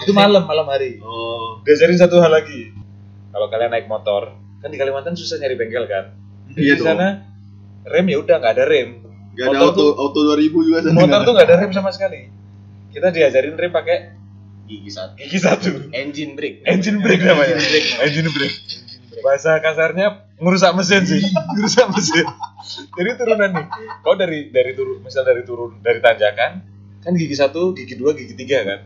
[0.03, 1.01] Itu malam, malam hari.
[1.01, 1.61] Oh.
[1.65, 2.73] Diajarin satu hal lagi.
[3.33, 6.13] Kalau kalian naik motor, kan di Kalimantan susah nyari bengkel kan.
[6.57, 6.87] Iya di dong.
[6.95, 7.27] sana
[7.85, 8.89] rem ya udah nggak ada rem.
[9.37, 10.95] Gak ada Motor auto auto 2000 juga sana.
[10.97, 12.33] Motor tuh nggak ada rem sama sekali.
[12.89, 13.97] Kita diajarin rem pakai
[14.67, 15.15] Gigi satu.
[15.15, 15.69] gigi satu.
[15.95, 16.59] Engine brake.
[16.67, 17.55] Engine brake namanya.
[18.03, 18.57] Engine brake.
[19.23, 21.23] Bahasa kasarnya ngerusak mesin sih,
[21.55, 22.27] ngerusak mesin.
[22.93, 23.65] Jadi turunan nih.
[24.03, 26.61] Kau dari dari turun, misal dari turun dari tanjakan,
[27.01, 28.79] kan gigi satu, gigi dua, gigi tiga kan.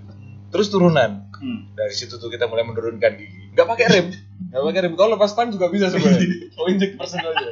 [0.51, 1.31] Terus turunan.
[1.31, 1.71] Hmm.
[1.73, 3.49] Dari situ tuh kita mulai menurunkan gigi.
[3.51, 4.07] Nggak pakai rem,
[4.47, 4.93] nggak pakai rem.
[4.93, 6.51] Kau lepas tang juga bisa sebenarnya.
[6.53, 7.49] Kau injek persen aja.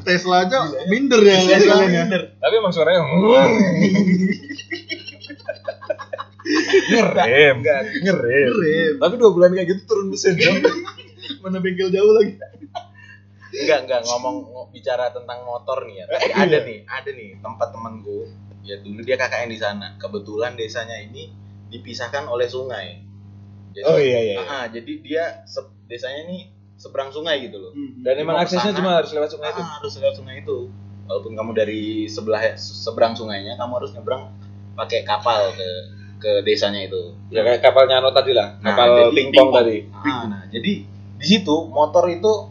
[0.00, 2.20] Tesla aja minder ya kalian ya.
[2.36, 3.50] Tapi emang suaranya ngerem,
[6.90, 7.56] ngerem.
[8.00, 8.92] Keren.
[8.98, 10.56] Tapi dua bulan kayak gitu turun mesin dong.
[11.40, 12.36] Mana bengkel jauh lagi.
[13.50, 16.04] Enggak, enggak ngomong ngo- bicara tentang motor nih ya.
[16.06, 16.58] Tapi Eh, ada iya.
[16.62, 18.18] nih, ada nih tempat temanku.
[18.62, 19.86] Ya dulu dia kakaknya di sana.
[19.96, 21.34] Kebetulan desanya ini
[21.70, 23.06] dipisahkan oleh sungai.
[23.70, 24.36] Jadi, Oh iya iya.
[24.42, 27.72] Ah, jadi dia se- desanya ini seberang sungai gitu loh.
[28.02, 29.62] Dan emang aksesnya cuma harus lewat sungai itu.
[29.62, 30.58] Ah, harus lewat sungai itu.
[31.06, 34.34] Walaupun kamu dari sebelah seberang sungainya, kamu harus nyebrang
[34.74, 35.68] pakai kapal ke
[36.20, 37.14] ke desanya itu.
[37.30, 39.76] Ya kayak kapalnya Ano tadi lah, Nah, kapal jadi pingpong tadi.
[39.94, 40.72] Ah, nah, jadi
[41.16, 42.49] di situ motor itu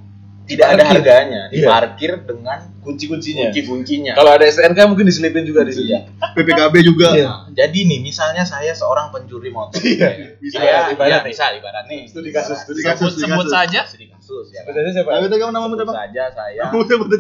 [0.50, 0.90] tidak ada Diparkir.
[0.92, 1.54] harganya, Iya.
[1.54, 3.48] diparkir dengan Kunci-kuncinya.
[3.48, 4.14] kunci-kuncinya.
[4.14, 5.88] Kalau ada STNK mungkin diselipin juga di situ.
[5.88, 6.10] Iya.
[6.34, 7.08] PPKB juga.
[7.12, 7.28] Iya.
[7.28, 9.78] Nah, jadi nih, misalnya saya seorang pencuri motor.
[9.80, 10.34] Iya.
[10.50, 12.04] Saya Ibarat ya, bisa ibarat nih.
[12.04, 13.80] Studi kasus, studi Di kasus, Sebut, sebut saja.
[13.86, 14.62] Studi kasus ya.
[14.64, 14.90] Sebut Kan?
[14.92, 15.10] siapa?
[15.12, 15.94] Tapi kamu Sebut siapa?
[15.96, 16.64] saja saya?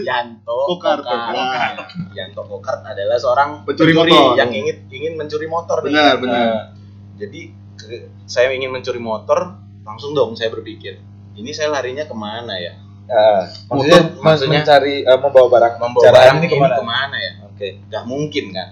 [0.02, 1.00] Yanto Kokar.
[2.12, 4.34] Yanto Kokar adalah seorang Pencuri motor.
[4.36, 5.92] yang ingin ingin mencuri motor nih.
[5.92, 6.44] Benar, benar.
[6.44, 6.64] Nah,
[7.16, 7.52] Jadi
[8.26, 11.00] saya ingin mencuri motor, langsung dong saya berpikir,
[11.34, 12.74] ini saya larinya ke mana ya?
[13.10, 16.76] Ah, maksudnya, maksudnya- mencari eh, membawa barang Membawa cara barang ini ke mana?
[16.76, 17.32] ke mana, ya?
[17.46, 17.68] Oke.
[17.86, 18.70] Gak mungkin kan?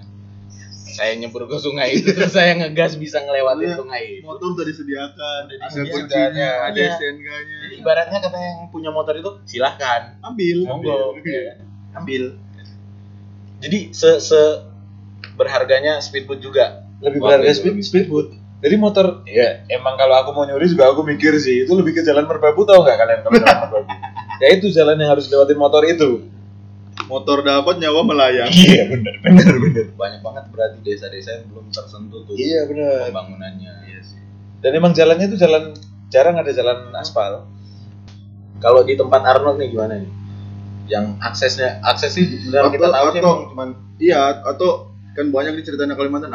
[0.87, 3.75] Saya nyebur ke sungai itu terus saya ngegas bisa ngelewatin Iya.
[3.75, 4.25] sungai itu.
[4.25, 5.93] Motor udah disediakan, ada disediakan.
[5.93, 6.89] kuncinya, ada Iya.
[6.91, 7.57] STNK-nya.
[7.59, 10.57] Jadi ibaratnya kata yang punya motor itu silahkan Ambil.
[10.63, 11.41] monggo Ambil.
[11.43, 11.53] ya,
[11.93, 12.23] ambil.
[13.57, 14.41] Jadi se se
[15.33, 16.85] berharganya speedboat juga.
[16.97, 18.27] Lebih berharga speed, lebih speedboat.
[18.57, 22.01] Jadi motor, ya emang kalau aku mau nyuri juga aku mikir sih, itu lebih ke
[22.01, 23.77] jalan merbabu tau nggak kalian kalau jalan merbabu?
[24.37, 26.27] Ya itu jalan yang harus lewatin motor itu.
[27.05, 28.49] Motor dapat nyawa melayang.
[28.49, 29.85] Iya benar, benar, benar.
[29.93, 33.07] Banyak banget berarti desa-desa yang belum tersentuh tuh Iya benar.
[33.07, 33.73] pembangunannya.
[33.85, 34.19] Iya sih.
[34.59, 35.71] Dan emang jalannya itu jalan
[36.09, 37.47] jarang ada jalan aspal.
[38.57, 40.09] Kalau di tempat Arnold nih gimana nih?
[40.87, 45.63] Yang aksesnya akses sih benar kita tahu sih atau- cuman Iya, atau kan banyak nih
[45.63, 46.33] ceritanya Kalimantan.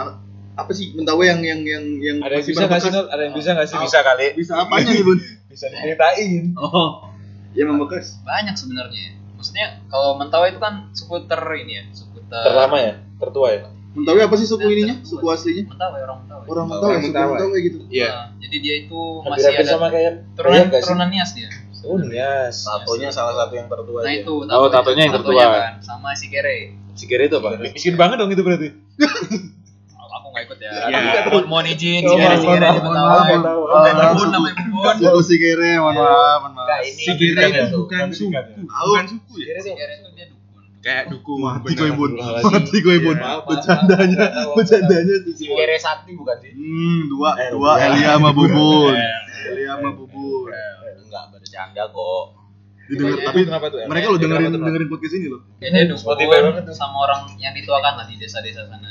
[0.53, 2.91] Apa sih Mentawai yang yang yang yang Ada yang bisa nggak sih?
[2.93, 3.77] Ada yang bisa nggak sih?
[3.79, 4.27] Bisa kali.
[4.37, 5.19] Bisa apanya nih, Bun?
[5.53, 6.57] Bisa diceritain.
[6.57, 7.12] Oh.
[7.53, 8.21] Ya membekas.
[8.25, 9.17] Banyak sebenarnya.
[9.37, 13.62] Maksudnya kalau Mentawai itu kan skuter ini ya, skuter Terlama ya, tertua ya.
[13.93, 14.97] Mentawai apa sih suku ininya?
[15.05, 15.69] Suku aslinya?
[15.69, 16.47] Mentawai orang Mentawai.
[16.49, 17.37] Orang Mentawai, Mentawai, suku Mentawai.
[17.37, 17.79] Mentawai gitu.
[17.93, 18.09] Iya.
[18.09, 21.49] Nah, jadi dia itu masih hampir ada sama kayak turunan turunan Nias dia.
[21.83, 22.57] Oh Nias.
[22.62, 25.43] tatonya salah satu yang tertua Nah itu Oh, tatonya yang tertua.
[25.51, 26.79] kan sama si Kere.
[26.95, 27.59] Si Kere itu apa?
[27.59, 28.69] Miskin banget dong itu berarti.
[30.53, 30.71] Ikut ya.
[30.85, 31.01] Iya.
[31.27, 33.09] Mohon mohon izin Oh, si Kere si mohon Kere maaf, di mohon Mentawai.
[33.09, 34.29] maaf, mohon maaf.
[34.29, 36.62] Namanya Oh, si kere, mohon maaf, mohon maaf.
[36.62, 38.31] Enggak ini Si Kere itu bukan bukan suku.
[38.31, 38.45] kan?
[38.53, 38.91] Tahu.
[38.93, 39.47] Bukan suku ya?
[39.49, 40.62] Kere Si itu Kere itu dia dukun.
[40.83, 42.53] kayak dukung Mati ibun, Astagfirullahaladzim.
[42.53, 43.17] mati ibun.
[43.17, 43.33] Iya.
[43.43, 45.33] Bercandanya, bercandanya sih.
[45.33, 46.53] Si Kere Sakti bukan sih?
[46.53, 47.87] Hmm, dua, Eh, dua dua.
[47.88, 48.95] Elia sama Bubun.
[49.49, 50.51] Elia sama Bubun.
[51.03, 52.25] Enggak bercanda kok.
[52.93, 53.79] Didengar, Tapi tapi kenapa tuh?
[53.89, 55.41] Mereka lo dengerin Kenapa tuh, dengerin podcast ini loh.
[55.57, 56.77] Kayaknya Spotify banget tuh.
[56.77, 58.89] sama orang yang dituakan lah di desa-desa sana.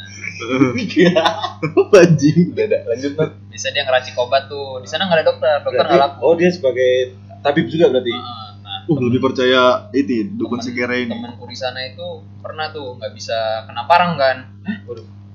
[1.94, 2.50] Anjing?
[2.52, 3.32] Beda, lanjut Nat.
[3.48, 4.82] Bisa dia ngeracik obat tuh.
[4.82, 6.18] Di sana nggak ada dokter, dokter nggak laku.
[6.20, 8.10] oh dia sebagai tabib juga berarti.
[8.10, 8.50] Heeh.
[8.62, 11.14] Nah, Uh, lebih percaya itu dukun temen- sekere ini.
[11.14, 12.02] Temenku di sana itu
[12.42, 13.38] pernah tuh nggak bisa
[13.70, 14.50] kena parang kan?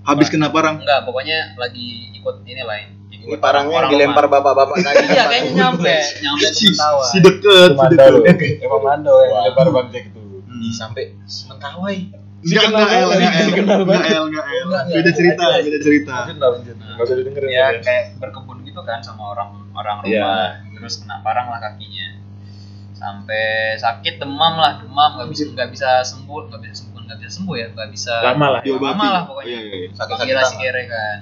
[0.03, 0.83] Habis kena parang.
[0.83, 2.96] Enggak, pokoknya lagi ikut ini lain.
[3.27, 5.05] Ini parangnya dilempar bapak-bapak tadi.
[5.09, 7.07] Iya, kayaknya nyampe, nyampe Si, Mentawai.
[7.07, 8.13] si deket, si deket.
[8.61, 9.43] Emang Mando yang Wah.
[9.45, 10.21] lebar bang Jack itu.
[10.47, 11.05] Di sampai
[11.45, 11.99] Mentawai.
[12.39, 14.07] Enggak, Dikenal enggak El, enggak El, enggak.
[14.07, 14.63] El, enggak El.
[14.63, 15.15] Enggak, Beda enggak.
[15.15, 16.13] cerita, beda cerita.
[16.15, 16.77] Lanjut lah lanjut.
[16.77, 17.49] Nggak usah didengerin.
[17.51, 20.73] ya kayak berkebun gitu kan sama orang orang rumah Iya.
[20.73, 22.07] terus kena parang lah kakinya
[22.93, 23.45] sampai
[23.77, 27.55] sakit demam lah demam nggak bisa nggak bisa sembuh nggak bisa sembuh nggak bisa sembuh
[27.55, 28.61] ya nggak bisa Lama lah.
[28.63, 28.89] Diobati.
[28.89, 29.89] lama lah pokoknya Iya, iya, iya.
[29.91, 30.57] Si tangan.
[30.57, 31.19] kere kan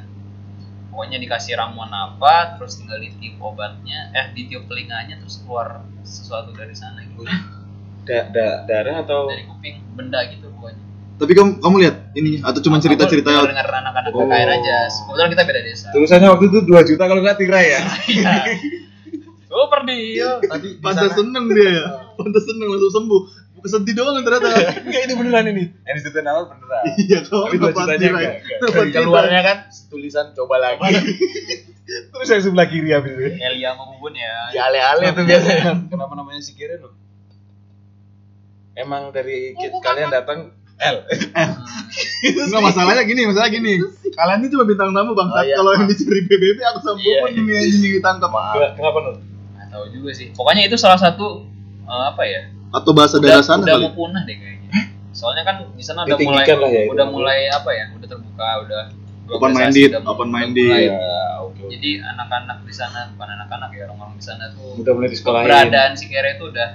[0.95, 6.71] pokoknya dikasih ramuan apa terus tinggal ditiup obatnya eh ditiup telinganya terus keluar sesuatu dari
[6.73, 7.27] sana gitu
[8.07, 10.79] Da- da- darah atau dari kuping benda gitu pokoknya
[11.15, 14.23] Tapi kamu kamu lihat ini atau cuma cerita-cerita Aku dengar anak-anak Oh.
[14.23, 17.81] KKN aja kebetulan kita beda desa tulisannya waktu itu 2 juta kalau nggak tirai ya.
[18.15, 18.33] Iya.
[19.51, 20.33] Super deal.
[20.43, 21.87] Tadi di pantas seneng dia ya.
[22.15, 23.23] Pantas seneng langsung sembuh.
[23.65, 24.49] Kesedih doang ternyata.
[24.85, 25.65] Enggak ini beneran ini.
[25.89, 26.85] Yang diceritain awal beneran.
[27.01, 28.27] Iya, kau Tapi 2 dapat jutanya tirai.
[28.61, 29.03] enggak.
[29.09, 29.57] keluarnya kan
[29.89, 30.85] tulisan coba lagi.
[32.13, 33.41] Terus yang sebelah kiri habis itu.
[33.41, 34.53] Elia sama Bubun ya.
[34.53, 35.89] Di ale-ale tuh biasanya.
[35.89, 36.93] Kenapa namanya si Kiren loh?
[38.77, 40.97] Emang dari kit kalian datang L.
[42.45, 43.81] Enggak masalahnya gini, masalah gini.
[44.13, 45.29] Kalian ini cuma bintang tamu bang.
[45.33, 45.57] Oh, iya.
[45.57, 48.31] Kalau yang dicari PBB aku sama Iya, Bubun ini yang ini ditangkap.
[48.77, 49.17] Kenapa Nur?
[49.57, 50.29] Nggak tahu juga sih.
[50.37, 51.49] Pokoknya itu salah satu
[51.89, 52.54] eh, apa ya?
[52.75, 53.85] Atau bahasa Udah, daerah sana udah kali.
[53.85, 54.71] mau punah deh kayaknya.
[55.11, 56.91] Soalnya kan di sana udah mulai lah ya itu.
[56.91, 57.85] udah mulai apa ya?
[57.95, 58.83] Udah terbuka, udah
[59.27, 60.69] Open minded, udah- open udah minded.
[60.69, 60.85] mulai.
[60.85, 61.55] Ya, oke.
[61.57, 61.71] oke.
[61.71, 65.47] Jadi anak-anak di sana bukan anak-anak ya orang-orang di sana tuh Udah mulai disekolahin.
[65.47, 66.69] keberadaan si Kere itu udah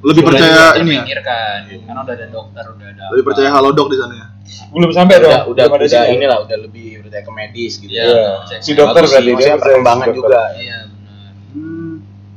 [0.00, 0.72] Lebih Udah percaya ini ya.
[1.04, 3.28] terpinggirkan karena udah ada dokter, udah ada Lebih apa.
[3.28, 4.26] percaya halodoc di sana ya.
[4.72, 5.28] Belum sampai dong.
[5.28, 7.92] Udah udah udah inilah udah lebih percaya ke medis gitu.
[7.92, 8.04] Iya.
[8.08, 8.30] Iya.
[8.48, 10.40] cek- Si dokter berarti dia perkembangan juga.
[10.56, 11.30] Iya benar.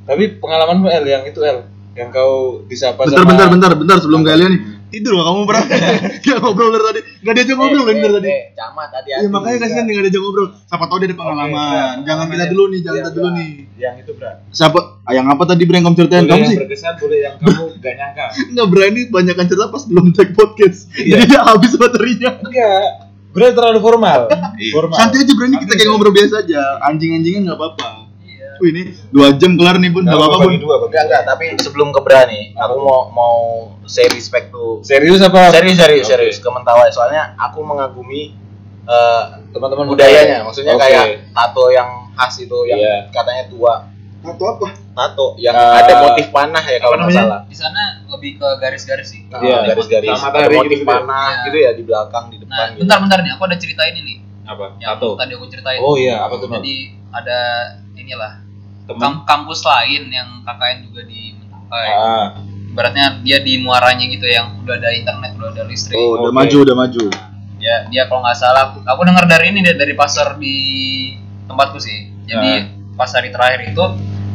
[0.04, 1.58] Tapi pengalamanmu L yang itu L
[1.94, 4.62] yang kau disapa Bentar, sama bentar, bentar, bentar sebelum kalian nih.
[4.90, 5.74] Tidur gak kamu berapa?
[6.26, 7.00] Gak ngobrol dari tadi.
[7.26, 8.30] Gak diajak ngobrol loh dari tadi.
[8.30, 9.26] Eh, camat hati-hati.
[9.26, 10.48] Iya makanya kasihan nih gak diajak ngobrol.
[10.54, 11.94] Siapa tahu dia ada pengalaman.
[12.06, 13.38] Jangan kita dulu nih, jangan Iya, kita dulu iya.
[13.38, 13.50] nih.
[13.74, 14.38] Yang itu berat.
[14.54, 14.80] Siapa?
[15.02, 16.58] Ah, yang apa tadi Bre yang kamu ceritain Boleh kamu yang sih?
[16.62, 18.26] berkesan, boleh yang kamu gak nyangka.
[18.54, 20.80] Nggak berani banyakan cerita pas belum take podcast.
[20.94, 21.10] Iya.
[21.10, 22.32] Jadi dia habis baterinya.
[22.38, 22.86] Enggak.
[23.34, 24.20] Berat terlalu formal.
[24.70, 24.94] Formal.
[24.94, 26.62] Santai aja berani kita kayak ngobrol biasa aja.
[26.86, 28.03] Anjing-anjingan nggak apa-apa.
[28.56, 30.46] Wih ini dua jam kelar nih bun, nggak apa-apa bun.
[30.48, 33.36] bagi dua, bagi Enggak, enggak, tapi sebelum ke Bra nih, aku mau mau
[33.84, 35.50] say respect to Serius apa?
[35.50, 36.12] serius serius Oke.
[36.12, 38.38] serius ke Mentawai soalnya aku mengagumi
[38.84, 40.84] eh, Teman-teman budayanya maksudnya Oke.
[40.84, 42.96] kayak tato yang khas itu yang Iya.
[43.10, 43.74] katanya tua
[44.22, 44.68] Atau apa?
[44.94, 49.08] tato yang Eh, ada motif panah ya kalau nggak salah Di sana lebih ke garis-garis
[49.10, 49.22] sih.
[49.28, 51.44] Nah, Iya, garis-garis sama ada matahari motif panah Iya.
[51.44, 52.80] gitu ya di belakang di Nah, depan gitu.
[52.82, 54.18] bentar-bentar nih, aku ada cerita ini nih.
[54.44, 54.66] Apa?
[54.78, 55.10] Yang Tato.
[55.16, 55.80] tadi aku ceritain.
[55.80, 56.48] Oh iya, apa tuh?
[56.48, 56.76] Jadi
[57.14, 57.40] ada
[57.94, 58.42] inilah
[58.90, 59.00] Teman.
[59.00, 61.90] kam- kampus lain yang KKN juga di Mentawai.
[61.90, 62.28] Ah.
[62.74, 65.94] Ibaratnya dia di muaranya gitu yang udah ada internet, udah ada listrik.
[65.94, 66.38] Oh, udah Oke.
[66.42, 67.04] maju, udah maju.
[67.62, 70.58] Ya, dia kalau nggak salah aku, aku dengar dari ini deh dari pasar di
[71.46, 72.12] tempatku sih.
[72.26, 72.66] Jadi
[72.98, 73.84] pas hari terakhir itu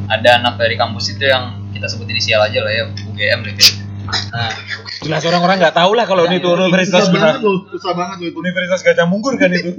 [0.08, 3.87] ada anak dari kampus itu yang kita sebut inisial aja lah ya, UGM kayaknya.
[4.08, 4.50] Nah,
[4.98, 7.26] Jelas orang-orang nggak tahu lah kalau ini tuh universitas Susah benar.
[7.30, 8.38] banget loh, susah banget loh itu.
[8.38, 9.70] Universitas Gajah Mungkur kan itu.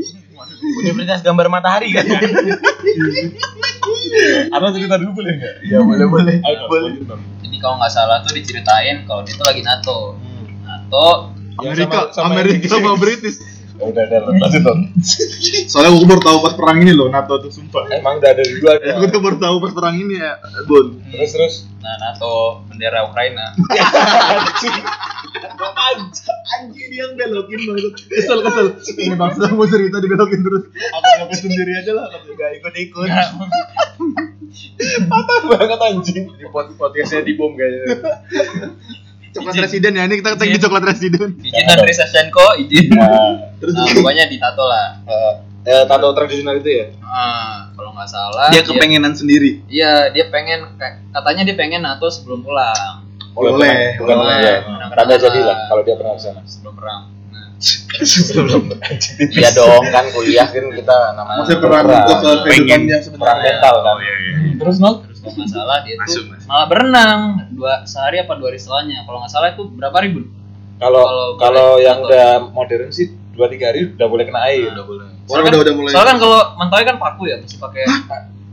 [0.80, 2.06] Universitas gambar matahari kan
[4.50, 5.54] Atau cerita dulu boleh nggak?
[5.64, 6.36] Iya, boleh, boleh.
[6.42, 6.92] Ayo, Boleh.
[7.40, 10.16] jadi kalau nggak salah tuh diceritain kalau dia tuh lagi NATO.
[10.62, 11.06] NATO
[11.60, 13.38] Yang Amerika, sama- sama Amerika sama British.
[13.80, 14.78] Ya udah, udah, lanjut Nur.
[15.72, 17.88] Soalnya aku baru tahu pas perang ini loh, NATO tuh sumpah.
[17.96, 20.36] Emang udah ada dua Aku tuh baru tahu pas perang ini ya,
[20.68, 21.00] Bun.
[21.08, 21.56] Terus terus.
[21.80, 23.56] Nah, NATO bendera Ukraina.
[26.60, 27.96] Anjing dia yang belokin banget.
[28.04, 28.68] Kesel kesel.
[29.00, 30.64] Ini bangsa mau cerita dibelokin terus.
[30.76, 32.12] Aku ngapain sendiri aja lah.
[32.12, 33.08] Gak ikut-ikut.
[35.08, 36.26] Patah banget anjing.
[36.36, 37.96] Di pot podcastnya di bom kayaknya.
[39.42, 41.30] Coklat residen ya, ini kita tag di coklat residen.
[41.40, 42.92] Izin dari Sashenko, izin.
[42.92, 44.88] Nah, Terus Nah, pokoknya ditato lah.
[45.04, 45.34] eh,
[45.66, 46.86] eh, tato tradisional itu ya.
[47.02, 49.64] Ah, kalau nggak salah dia kepengenan sendiri.
[49.66, 50.68] Iya, dia pengen
[51.10, 53.04] katanya dia pengen NATO sebelum pulang.
[53.30, 54.40] Boleh, Bukan boleh.
[54.42, 54.56] ya.
[54.92, 56.42] Tanda jadi lah kalau dia pernah ke sana.
[56.44, 57.02] Sebelum perang.
[57.30, 58.62] Nah, Sebelum
[59.30, 63.44] Iya dong kan kuliah kan kita namanya Maksudnya perang kehidupan Pengen yang perang sebenarnya.
[63.46, 63.96] mental kan.
[63.98, 64.96] iya iya Terus Nol?
[65.20, 66.48] Kalau nggak salah dia Masuk, tuh masuk.
[66.48, 67.20] malah berenang
[67.52, 69.04] dua sehari apa dua hari setelahnya.
[69.04, 70.20] Kalau nggak salah itu berapa ribu?
[70.78, 74.72] Kalau Kalau kalau yang atau- udah modern sih dua tiga hari udah boleh kena air.
[74.72, 75.06] Udah boleh.
[75.26, 75.92] Soalnya udah kan, udah mulai.
[75.92, 77.84] soalnya kan kalau mentawai kan paku ya, mesti pakai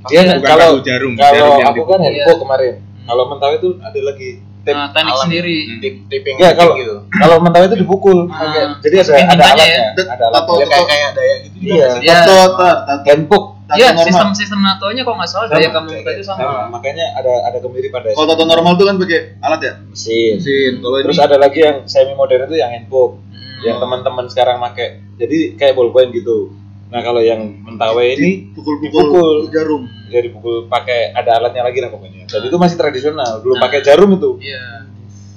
[0.06, 2.74] Dia Bukan kalau paku jarum, kalau aku kan handphone kemarin.
[3.02, 4.30] Kalau mentawai itu ada lagi
[4.62, 4.70] tip.
[4.72, 5.22] nah, teknik alam.
[5.24, 5.58] sendiri.
[5.78, 6.94] Tip tipping Ya kalau gitu.
[7.08, 8.26] kalau mentawai itu dipukul.
[8.28, 8.42] Ah.
[8.44, 9.86] pakai- Jadi ada Mungkin ada alatnya, ya.
[10.04, 10.24] ada.
[10.28, 11.56] Ya kayak kayak daya gitu.
[11.58, 11.88] Iya.
[11.98, 12.16] Iya.
[12.20, 12.94] Tato, tato.
[13.04, 13.44] Handbook.
[13.68, 16.70] Iya, sistem sistem NATO-nya kok nggak salah daya kamu itu Nah, sama.
[16.70, 19.72] makanya ada ada kemiripan dari Kalau tato normal tuh kan pakai alat ya?
[19.84, 20.38] mesin.
[20.38, 20.72] Mesin.
[20.78, 23.18] Kalau ini Terus ada lagi yang semi modern itu yang handbook.
[23.26, 23.58] Hmm.
[23.62, 25.02] Yang teman-teman sekarang pakai.
[25.16, 26.54] Jadi kayak ballpoint gitu.
[26.86, 29.90] Nah, kalau yang mentawai ini pukul-pukul jarum.
[30.06, 32.30] ya dipukul pakai ada alatnya lagi lah pokoknya.
[32.30, 33.66] Dan itu masih tradisional, belum Nah.
[33.66, 34.38] pakai jarum itu.
[34.38, 34.86] Iya.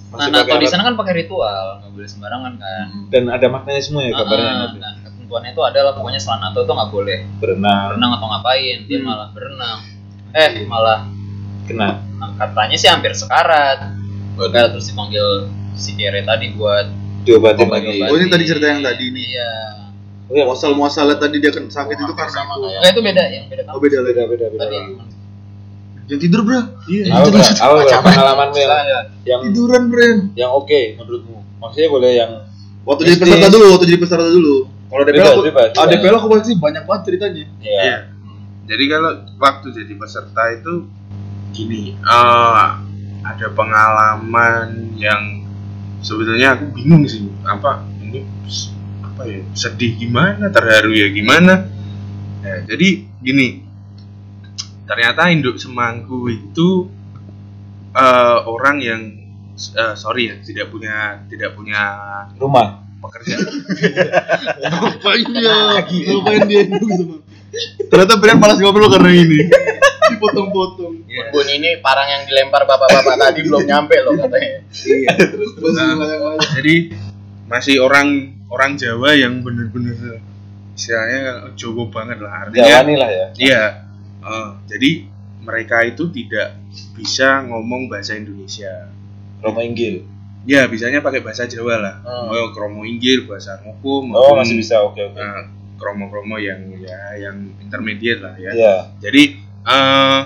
[0.06, 2.86] Nah, Masih NATO pakai di sana kan pakai ritual, nggak boleh sembarangan kan.
[3.10, 4.46] dan ada maknanya semua ya gambarnya.
[4.48, 4.94] Ah, nah,
[5.30, 9.06] ketentuannya itu adalah pokoknya setelah NATO itu nggak boleh Berenang, berenang atau ngapain, dia Hmm.
[9.06, 9.78] malah berenang.
[10.34, 11.00] Eh, malah
[11.70, 11.89] kena.
[12.18, 13.94] nah, katanya sih hampir sekarat.
[14.36, 15.46] Udah terus dipanggil
[15.78, 16.89] si Kere tadi buat
[17.22, 18.00] Diobatin Oh, lagi.
[18.02, 19.26] Oh, ini tadi cerita yang tadi nih.
[19.30, 19.52] Iya.
[20.26, 20.44] Oh, iya.
[20.48, 22.65] Muasal muasalnya tadi dia kena sakit itu karena sama itu.
[22.72, 24.10] Enggak itu beda yang beda Oh beda lagi.
[24.10, 24.62] beda beda beda.
[24.65, 24.78] Tadi
[26.10, 26.62] Yang tidur bro.
[26.89, 27.04] Iya.
[27.13, 27.38] Apa bro?
[27.38, 28.02] Apa bro?
[28.02, 28.58] Pengalamanmu
[29.28, 30.10] yang Tiduran bro.
[30.34, 31.38] yang oke menurutmu?
[31.62, 32.32] Maksudnya boleh yang
[32.82, 34.56] Waktu jadi peserta dulu, waktu jadi peserta dulu.
[34.89, 35.86] Kalau DPL Bebas, aku, bebas, ah.
[35.86, 37.45] DPL aku pasti banyak banget ceritanya.
[37.62, 37.97] ya Iya.
[38.69, 40.73] Jadi kalau waktu jadi peserta itu
[41.54, 42.67] gini, eh
[43.19, 45.45] ada pengalaman yang
[46.02, 48.25] sebetulnya aku bingung sih, apa ini
[49.06, 51.69] apa ya sedih gimana, terharu ya gimana.
[52.45, 53.62] Nah, jadi gini,
[54.89, 56.89] ternyata induk semangku itu
[57.93, 59.02] eh, orang yang
[59.58, 61.84] eh, sorry ya tidak punya tidak punya
[62.41, 62.88] rumah.
[63.00, 63.48] Pekerjaan.
[64.62, 65.58] Ngapain dia?
[65.84, 66.64] Ngapain dia?
[67.90, 69.50] Ternyata Brian malas ngobrol karena ini.
[70.10, 70.94] Dipotong-potong.
[71.30, 74.62] Bun ini parang yang dilempar bapak-bapak tadi belum nyampe loh katanya.
[74.86, 75.14] Iya.
[75.18, 75.96] Terus terus Nah.
[75.98, 76.50] layang-layang.
[76.54, 76.76] jadi
[77.46, 78.08] masih orang
[78.50, 80.22] orang Jawa yang bener-bener
[80.74, 83.26] istilahnya Jawa banget lah artinya lah ya.
[83.36, 83.64] iya
[84.22, 84.90] eh, jadi
[85.42, 86.56] mereka itu tidak
[86.94, 88.90] bisa ngomong bahasa Indonesia
[89.42, 90.06] Romo Inggil.
[90.43, 92.32] Ya bisanya pakai bahasa Jawa lah Hmm.
[92.32, 94.80] oh kromo inggil bahasa hukum Oh, masih bisa.
[94.80, 95.19] Oke, oke.
[95.75, 98.75] kromo-kromo yang ya yang intermediate lah ya Iya.
[98.99, 99.23] jadi
[99.63, 100.19] eh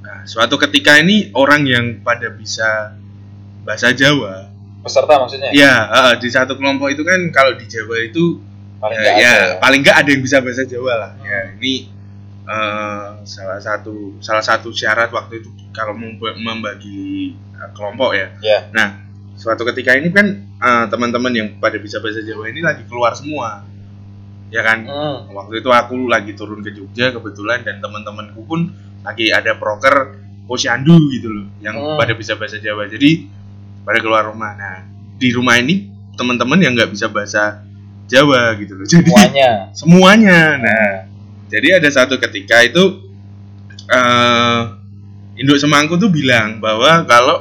[0.00, 2.92] nah, suatu ketika ini orang yang pada bisa
[3.62, 5.48] bahasa Jawa Peserta maksudnya?
[5.48, 8.36] Ya, eh, di satu kelompok itu kan kalau di Jawa itu
[8.76, 9.56] Paling ya, nggak ya, ya.
[9.56, 11.10] paling nggak ada yang bisa bahasa Jawa lah.
[11.24, 11.88] Ya, ini
[12.44, 18.28] eh, salah satu salah satu syarat waktu itu kalau memba- membagi eh, kelompok ya.
[18.40, 18.58] Ya.
[18.70, 18.88] Nah,
[19.34, 23.64] suatu ketika ini kan eh, teman-teman yang pada bisa bahasa Jawa ini lagi keluar semua.
[24.48, 24.86] Ya kan?
[24.86, 25.34] Hmm.
[25.34, 28.70] Waktu itu aku lagi turun ke Jogja kebetulan dan teman-temanku pun
[29.02, 31.96] lagi ada proker posyandu gitu loh yang Hmm.
[31.96, 32.86] pada bisa bahasa Jawa.
[32.86, 33.26] Jadi
[33.82, 34.54] pada keluar rumah.
[34.54, 34.84] Nah,
[35.16, 37.64] di rumah ini teman-teman yang nggak bisa bahasa
[38.06, 38.86] Jawa gitu loh.
[38.86, 39.50] Jadi Semuanya.
[39.80, 40.38] semuanya.
[40.60, 40.86] Nah,
[41.54, 43.06] jadi ada satu ketika itu
[43.86, 44.60] eh
[45.38, 47.36] induk semangku tuh bilang bahwa kalau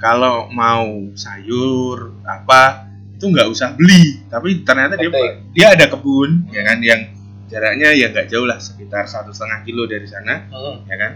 [0.00, 5.12] kalau mau sayur apa itu nggak usah beli, tapi ternyata dia
[5.52, 7.12] dia ada kebun ya kan yang
[7.52, 10.88] jaraknya ya nggak jauh lah sekitar satu setengah kilo dari sana Hmm.
[10.88, 11.12] ya kan.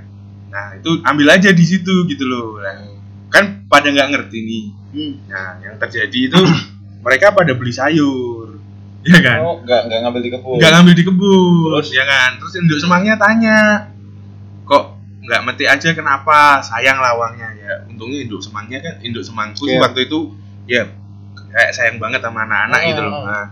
[0.52, 2.60] Nah itu ambil aja di situ gitu loh.
[2.60, 2.92] Nah,
[3.32, 4.64] kan pada nggak ngerti nih.
[4.92, 5.14] Hmm.
[5.30, 6.40] Nah yang terjadi itu
[7.06, 8.33] mereka pada beli sayur,
[9.04, 10.56] ya kan Oh, nggak nggak ngambil di kebun.
[10.56, 11.88] nggak ngambil di kebun Terus?
[11.90, 13.58] ya kan terus induk semangnya tanya
[14.64, 14.84] kok
[15.20, 19.80] nggak mati aja kenapa sayang lawangnya ya untungnya induk semangnya kan induk semangku Iya.
[19.80, 20.18] waktu itu
[20.64, 20.82] ya
[21.50, 22.88] kayak sayang banget sama anak-anak Hmm.
[22.88, 23.46] gitu loh nah,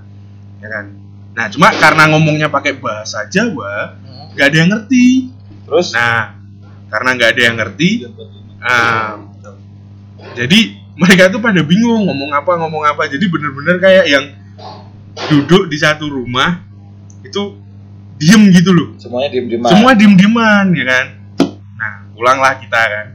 [0.58, 0.84] ya kan
[1.32, 4.32] nah cuma karena ngomongnya pakai bahasa Jawa Hmm.
[4.32, 5.06] nggak ada yang ngerti
[5.64, 5.86] Terus?
[5.92, 6.36] nah
[6.88, 7.90] karena nggak ada yang ngerti
[8.58, 9.16] ah,
[10.32, 10.58] jadi
[10.92, 14.24] mereka tuh pada bingung ngomong apa ngomong apa jadi bener-bener kayak yang
[15.16, 16.60] duduk di satu rumah
[17.22, 17.56] itu
[18.16, 18.88] diem gitu loh.
[18.96, 21.06] Semuanya diem diem semua diem dieman ya kan?
[21.76, 23.06] Nah pulanglah kita kan?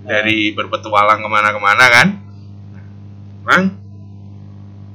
[0.00, 2.08] Dari berpetualang ke mana-kemana kan?
[2.72, 2.84] Nah,
[3.46, 3.64] Bang,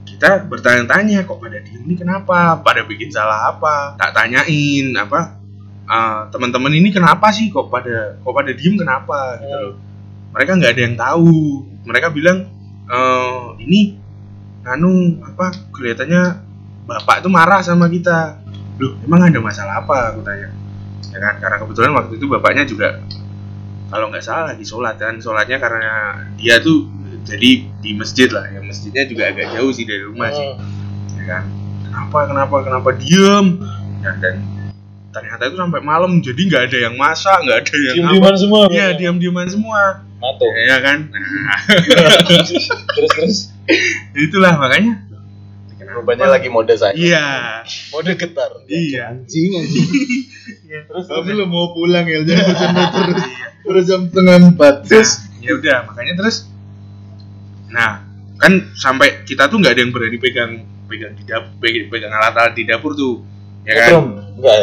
[0.03, 2.59] kita bertanya-tanya kok pada diem ini kenapa?
[2.59, 3.95] Pada bikin salah apa?
[3.95, 5.39] Tak tanyain apa?
[5.85, 9.37] Eh, teman-teman ini kenapa sih kok pada kok pada diem kenapa?
[9.37, 9.75] Gitu loh.
[10.33, 11.35] Mereka nggak ada yang tahu.
[11.85, 12.49] Mereka bilang
[12.89, 14.04] eh, ini
[14.65, 16.41] anu apa kelihatannya
[16.89, 18.41] bapak itu marah sama kita.
[18.81, 20.13] Loh emang ada masalah apa?
[20.13, 20.49] Aku tanya.
[21.13, 22.99] Ya kan karena kebetulan waktu itu bapaknya juga
[23.93, 25.21] kalau nggak salah lagi sholat kan.
[25.21, 25.91] Sholatnya karena
[26.35, 26.89] dia tuh
[27.25, 28.49] jadi di masjid lah.
[28.49, 30.49] Yang masjidnya juga agak jauh sih dari rumah sih.
[30.49, 31.17] Hmm.
[31.17, 31.43] ya kan?
[31.85, 33.45] Kenapa kenapa kenapa diem?
[34.03, 34.35] Ya, dan
[35.15, 38.13] ternyata itu sampai malam jadi nggak ada yang masak nggak ada yang diem apa.
[38.13, 38.61] dieman semua.
[38.67, 39.81] Iya diam diaman semua.
[40.15, 40.47] Mato.
[40.49, 41.05] ya kan?
[41.13, 41.59] Nah,
[42.27, 42.49] terus
[43.13, 43.37] terus
[44.15, 45.01] itulah makanya
[45.85, 46.91] Rupanya lagi mode saya.
[46.91, 47.61] iya
[47.93, 48.51] Mode getar.
[48.65, 49.87] iya Anjing anjing.
[50.91, 53.21] Terus Tapi lu mau pulang ya, jangan bercanda terus.
[53.63, 54.75] Terus jam setengah empat.
[54.83, 56.49] terus ya udah makanya terus
[57.65, 58.01] nah
[58.35, 60.51] kan sampai kita tuh nggak ada yang berani pegang
[60.85, 63.21] pegang di dapur pegang, pegang alat-alat di dapur tuh
[63.63, 64.07] ya kan Belum.
[64.35, 64.55] Enggak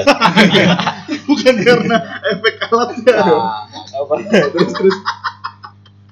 [0.52, 0.66] ya.
[1.28, 1.96] bukan karena
[2.28, 3.16] efek alatnya.
[3.94, 4.14] Apa?
[4.52, 4.96] Terus terus.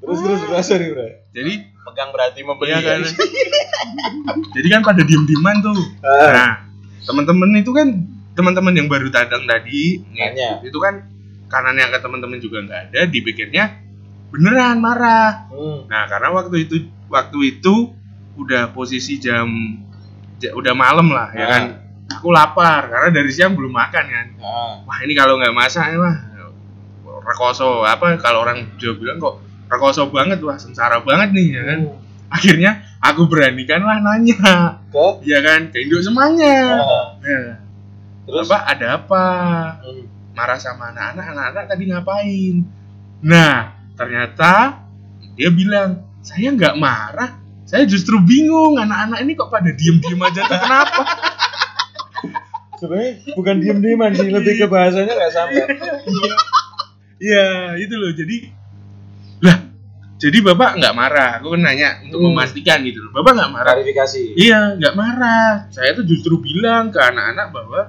[0.00, 1.06] Terus terus berasa nih, Bro.
[1.30, 1.52] jadi
[1.90, 2.70] Pegang berarti membeli.
[2.70, 3.00] Iya kan.
[4.56, 5.78] Jadi kan pada diem-dieman tuh.
[6.00, 6.30] Ah.
[6.30, 6.50] Nah,
[7.02, 7.88] teman-teman itu kan
[8.32, 10.62] teman-teman yang baru datang tadi, Nanya.
[10.62, 11.04] itu kan
[11.46, 13.64] karena yang ke teman-teman juga nggak ada, dipikirnya
[14.30, 15.50] beneran marah.
[15.50, 15.84] Hmm.
[15.84, 16.76] Nah, karena waktu itu
[17.06, 17.90] waktu itu
[18.36, 19.50] udah posisi jam
[20.38, 21.48] ja- udah malam lah ya Ah.
[21.48, 21.64] kan.
[22.10, 24.26] Aku lapar karena dari siang belum makan kan.
[24.34, 26.16] Nah, Wah ini kalau nggak masak ya mah
[27.20, 29.34] rekoso apa kalau orang Jawa bilang kok
[29.70, 31.80] rekoso banget wah sengsara banget nih ya kan.
[32.30, 34.82] Akhirnya aku beranikan lah nanya.
[34.90, 35.70] Ke ya kan?
[35.70, 36.82] Ke induk semuanya.
[36.82, 37.06] Ah.
[37.22, 37.42] ya.
[38.26, 38.46] terus?
[38.50, 39.26] Bapak ada apa?
[39.80, 40.04] Hmm.
[40.30, 42.56] marah sama anak-anak anak-anak tadi ngapain?
[43.22, 44.82] Nah ternyata
[45.36, 50.58] dia bilang saya nggak marah saya justru bingung anak-anak ini kok pada diem-diem aja tuh
[50.58, 51.02] kenapa?
[52.82, 55.64] Sebenarnya bukan diem dieman sih lebih ke bahasanya nggak sampai.
[57.22, 58.10] Iya itu loh.
[58.10, 58.50] Jadi
[60.20, 62.28] jadi bapak nggak marah aku kan nanya untuk Hmm.
[62.30, 65.50] memastikan gitu loh bapak nggak marah klarifikasi Iya, nggak marah.
[65.72, 67.80] Saya tuh justru bilang ke anak-anak bahwa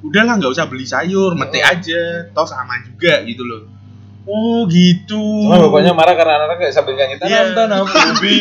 [0.00, 1.68] udahlah nggak usah beli sayur, mete Oh.
[1.68, 3.68] aja, toh sama juga gitu loh.
[4.24, 5.46] Oh gitu.
[5.46, 7.52] cuma bapaknya marah karena anak-anak kayak sambil nyanyi Iya.
[7.54, 8.36] tanam tanam ubi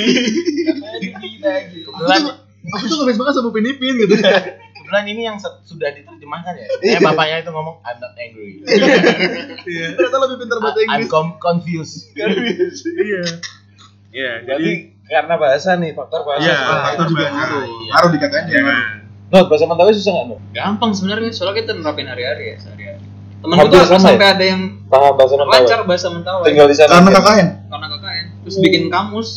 [2.66, 4.16] Aku tuh ngefans banget sama Pinipin gitu.
[4.96, 6.68] kebetulan ini yang sudah diterjemahkan ya.
[6.80, 8.64] Eh bapaknya itu ngomong I'm not angry.
[9.66, 9.88] Iya.
[9.98, 11.10] Ternyata lebih pintar bahasa I'm Inggris.
[11.10, 11.96] com- confused.
[12.16, 13.22] Iya.
[14.16, 14.72] Iya, jadi
[15.06, 17.36] karena bahasa nih faktor bahasa Iya, faktor juga bahasa.
[17.36, 17.64] ngaruh.
[17.66, 17.92] Iya.
[17.92, 18.54] Ngaruh di kakaknya.
[18.56, 18.76] ya.
[19.28, 20.40] Not bahasa Mentawai susah nggak Not?
[20.54, 23.04] Gampang sebenarnya soalnya kita nerapin hari-hari ya sehari-hari.
[23.36, 27.12] Temen sama sampai ada yang paham bahasa Mentawai lancar bahasa Mentawai tinggal di sana Karena.
[27.12, 27.48] KKN.
[27.68, 29.30] karena KKN terus bikin kamus.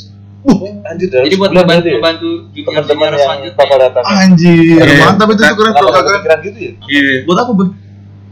[0.85, 1.95] Anjir dalam Jadi buat membantu, ya?
[1.99, 3.59] membantu junior teman-teman junior yang selanjutnya.
[3.59, 4.97] bakal datang Anjir, Iya.
[5.03, 6.09] mantap itu tuh keren kenapa tuh nggak KKN.
[6.09, 7.15] kepikiran gitu ya Iya.
[7.25, 7.71] Buat apa, Bang?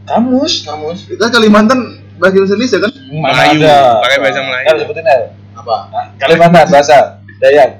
[0.07, 0.99] kamus Kamus.
[1.13, 1.79] Kan Kalimantan
[2.17, 2.91] bahasa Indonesia kan?
[3.07, 3.59] Melayu,
[3.99, 4.65] pakai bahasa Melayu.
[4.65, 5.23] Kan sebutin L
[5.57, 5.77] Apa?
[6.17, 6.99] Kalimantan bahasa
[7.37, 7.71] Dayak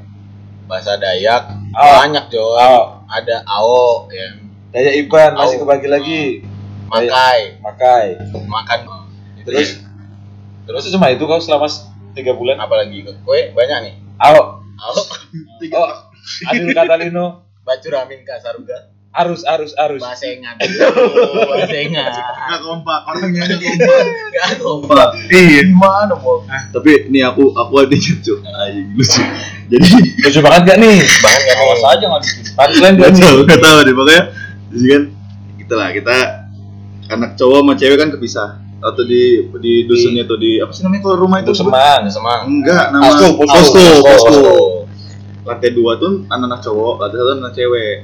[0.67, 1.93] Bahasa Dayak Oh.
[2.01, 2.43] banyak Jo.
[2.43, 2.85] Oh.
[3.07, 4.43] Ada Ao ya.
[4.71, 6.21] Dayak Iban masih kebagi lagi
[6.87, 8.07] Makai, Makai
[8.43, 8.79] makan.
[9.43, 9.87] Terus ya.
[10.65, 11.67] terus cuma itu kau selama
[12.13, 13.95] tiga bulan apalagi kue banyak nih.
[14.17, 14.93] Ao Ao,
[15.77, 15.93] Oh
[16.49, 18.95] Adil Katalino baju ramin kasaruga.
[19.17, 20.61] arus arus arus Basengan.
[20.61, 22.13] Oh, Basengan.
[22.13, 24.05] Gak kompak, orangnya gak kompak.
[24.29, 25.09] Gak kompak.
[25.33, 25.61] Iya.
[25.73, 26.45] Gimana mau?
[26.45, 28.37] Tapi ini aku aku ada cuy.
[28.45, 29.21] Anjing lucu.
[29.73, 29.89] Jadi
[30.21, 32.41] lucu banget gak nih Banget kan Awas aja nggak lucu.
[32.53, 34.23] punchline Gak gak tahu, nih gak tahu deh pokoknya.
[34.69, 35.03] Jadi kan
[35.57, 36.17] kita lah kita
[37.09, 39.23] anak cowok sama cewek kan kepisah atau di
[39.57, 41.53] di dusunnya tuh di apa sih namanya kalau rumah itu?
[41.53, 42.45] Semang Semang.
[42.47, 43.49] enggak nama Posko, posko.
[43.49, 44.55] posko posko Posko.
[45.43, 47.97] lantai dua tuh anak-anak cowok lantai satu anak cewek.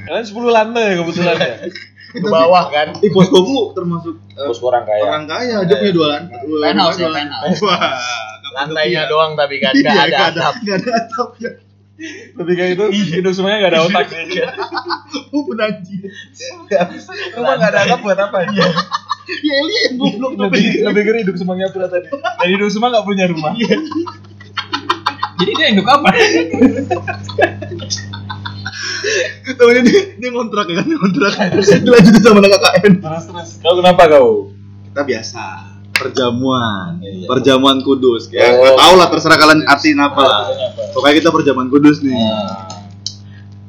[0.00, 1.54] Kalian 10 lantai kebetulan ya?
[2.08, 2.88] Ke bawah kan.
[2.96, 5.02] eh posko bu termasuk eh, bos orang kaya.
[5.04, 6.38] orang kaya dia punya dua lantai.
[6.42, 7.60] Dua Penthouse ya, penthouse.
[7.60, 7.80] wah
[8.48, 10.54] Lantainya doang tapi kan Iya, gak ada nggak atap.
[10.58, 11.50] nggak ada atap ya.
[12.68, 14.06] Itu hidup semuanya gak ada otak.
[14.14, 14.40] Sih
[15.34, 16.02] oh anjing
[17.34, 18.38] rumah gak ada atap buat apa?
[18.50, 18.66] Ya
[19.28, 23.04] ya Eli yang goblok lebih lebih ngeri hidup semuanya pula tadi dan hidup semua gak
[23.04, 23.52] punya rumah
[25.38, 26.10] Jadi dia induk apa?
[29.48, 31.32] Tahunya dia, dia ngontrak ya kan, dia ngontrak.
[31.78, 32.92] Dilanjutin sama anak KKN.
[32.98, 34.30] terus terus kau kenapa kau
[34.88, 35.44] Kita biasa
[35.94, 37.26] perjamuan, Iya.
[37.26, 38.30] perjamuan kudus.
[38.30, 38.62] Ya, Oh.
[38.62, 40.42] nggak tahu lah terserah kalian artiin apa lah.
[40.90, 42.14] Pokoknya kita perjamuan kudus nih.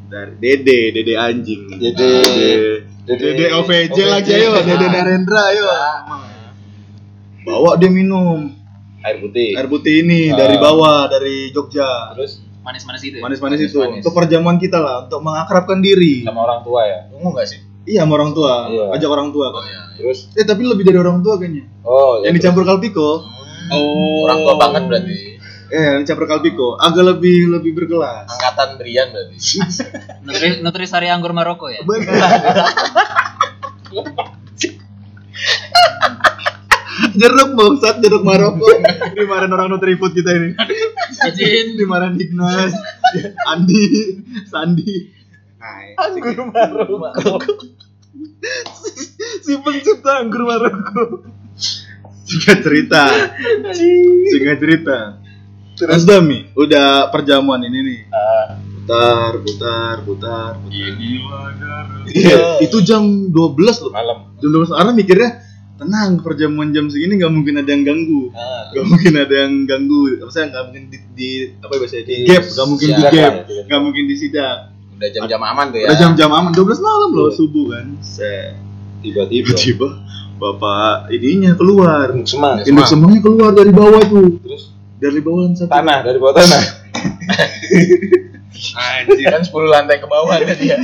[0.10, 1.62] Dari Dede, Dede anjing.
[1.69, 1.93] Dede.
[1.93, 2.54] Dede,
[3.10, 5.65] Dede OVJ lagi ayo, Dede Narendra ayo.
[7.41, 8.54] Bawa dia minum
[9.00, 10.38] air putih air putih ini Ah.
[10.38, 12.14] dari bawah, dari Jogja.
[12.14, 13.18] terus Manis-manis itu.
[13.18, 13.24] ya?
[13.24, 13.99] Manis-manis itu Manis-manis.
[13.99, 16.22] untuk perjamuan kita lah, untuk mengakrabkan diri.
[16.22, 17.60] sama orang tua ya Ungu gak sih?
[17.88, 18.70] Iya, sama orang tua.
[18.70, 18.86] Iya.
[18.93, 19.47] Ajak orang tua.
[19.49, 19.82] Oh iya.
[19.95, 21.66] terus Eh, tapi lebih dari orang tua kayaknya.
[21.82, 23.26] oh yang dicampur kalpiko
[23.70, 24.26] Oh.
[24.26, 25.14] Orang tua banget berarti.
[25.70, 26.76] Eh yang dicampur kalpiko.
[26.82, 29.38] Agak lebih lebih berkelas Angkatan Brian berarti.
[30.26, 31.86] Nutri Nutrisari anggur Maroko ya.
[37.13, 38.65] jeruk bangsat jeruk Maroko.
[39.13, 40.57] Dimarahin orang Nutrifood kita ini.
[41.30, 41.78] Izin.
[41.78, 42.74] dimarahin Ignas
[43.45, 43.86] Andi
[44.49, 45.13] Sandi.
[46.01, 47.38] Anggur Maroko.
[49.45, 51.30] Si pencipta anggur Maroko.
[52.26, 53.03] Singkat cerita.
[54.34, 55.18] Singkat cerita
[55.80, 57.99] Terus Dami, udah perjamuan ini nih.
[58.09, 58.47] Ah,
[58.84, 60.82] Putar, putar, putar, putar.
[61.55, 62.09] Garut.
[62.09, 63.38] Iya, itu jam 12
[63.80, 63.91] loh.
[63.91, 64.17] malam.
[64.36, 65.30] Jam 12 orang mikirnya
[65.77, 68.34] tenang perjamuan jam segini nggak mungkin ada yang ganggu.
[68.34, 70.19] Ah, Gak mungkin ada yang ganggu.
[70.19, 73.34] Maksudnya nggak mungkin di, di apa ya bahasanya di Di gap, nggak mungkin di gap,
[73.39, 73.53] gitu.
[73.63, 74.57] nggak mungkin di sidak.
[74.99, 75.88] Udah jam-jam aman tuh ya.
[75.88, 77.38] Udah jam-jam aman 12 malam loh Iya.
[77.38, 77.86] subuh kan.
[78.99, 79.88] Tiba-tiba Tiba-tiba
[80.36, 82.09] bapak ininya keluar.
[82.25, 84.41] semangat Induk semangnya keluar dari bawah tuh.
[84.41, 85.72] terus Dari bawah satu.
[85.72, 86.60] tanah dari bawah tanah
[88.70, 89.28] Anjir.
[89.30, 90.78] kan 10 lantai ke bawah kan dia.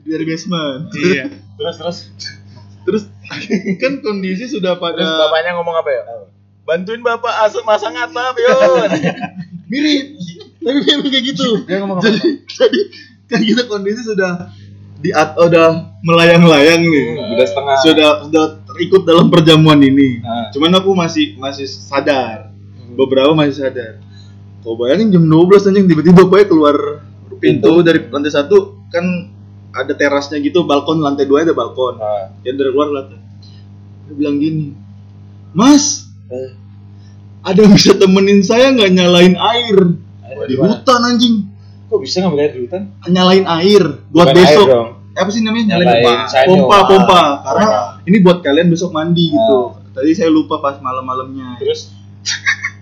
[0.00, 0.88] Dari basement.
[0.90, 1.24] Iya.
[1.54, 1.98] terus terus
[2.80, 3.02] Terus
[3.76, 6.02] kan kondisi sudah pada Terus bapaknya ngomong apa ya?
[6.64, 8.56] Bantuin bapak asap masang atap yo.
[9.70, 10.16] mirip.
[10.58, 11.48] Tapi memang kayak gitu.
[11.62, 12.80] dia ngomong jadi jadi
[13.26, 14.48] kan kita kondisi sudah
[14.98, 15.68] di at udah
[16.00, 17.76] melayang-layang nih Hmm, udah setengah.
[17.80, 20.48] sudah sudah terikut dalam perjamuan ini Ah.
[20.50, 22.47] cuman aku masih masih sadar
[22.88, 24.00] beberapa masih sadar.
[24.60, 26.76] Kau bayangin jam 12 anjing tiba-tiba pokoknya keluar
[27.38, 28.56] pintu dari lantai satu
[28.88, 29.04] kan
[29.70, 31.96] ada terasnya gitu balkon lantai dua ada balkon.
[31.96, 32.32] Ah.
[32.40, 33.20] dia dari luar lantai.
[34.04, 34.72] Dia bilang gini
[35.50, 36.52] mas Eh.
[37.40, 39.76] ada yang bisa temenin saya nggak nyalain air?
[40.44, 41.36] Di hutan anjing.
[41.86, 42.82] Kok bisa ngambil air di hutan?
[43.06, 44.66] Nyalain air buat Bukan besok.
[44.66, 44.88] air dong.
[45.14, 45.64] apa sih namanya?
[45.72, 46.28] Nyalain, Nyalain pompa.
[46.28, 46.50] sanyo.
[46.52, 47.16] pompa pompa.
[47.18, 47.82] Ah, karena pompa.
[48.04, 49.56] ini buat kalian besok mandi gitu.
[49.72, 49.80] Ah.
[49.90, 51.56] tadi saya lupa pas malam-malamnya.
[51.56, 51.94] Terus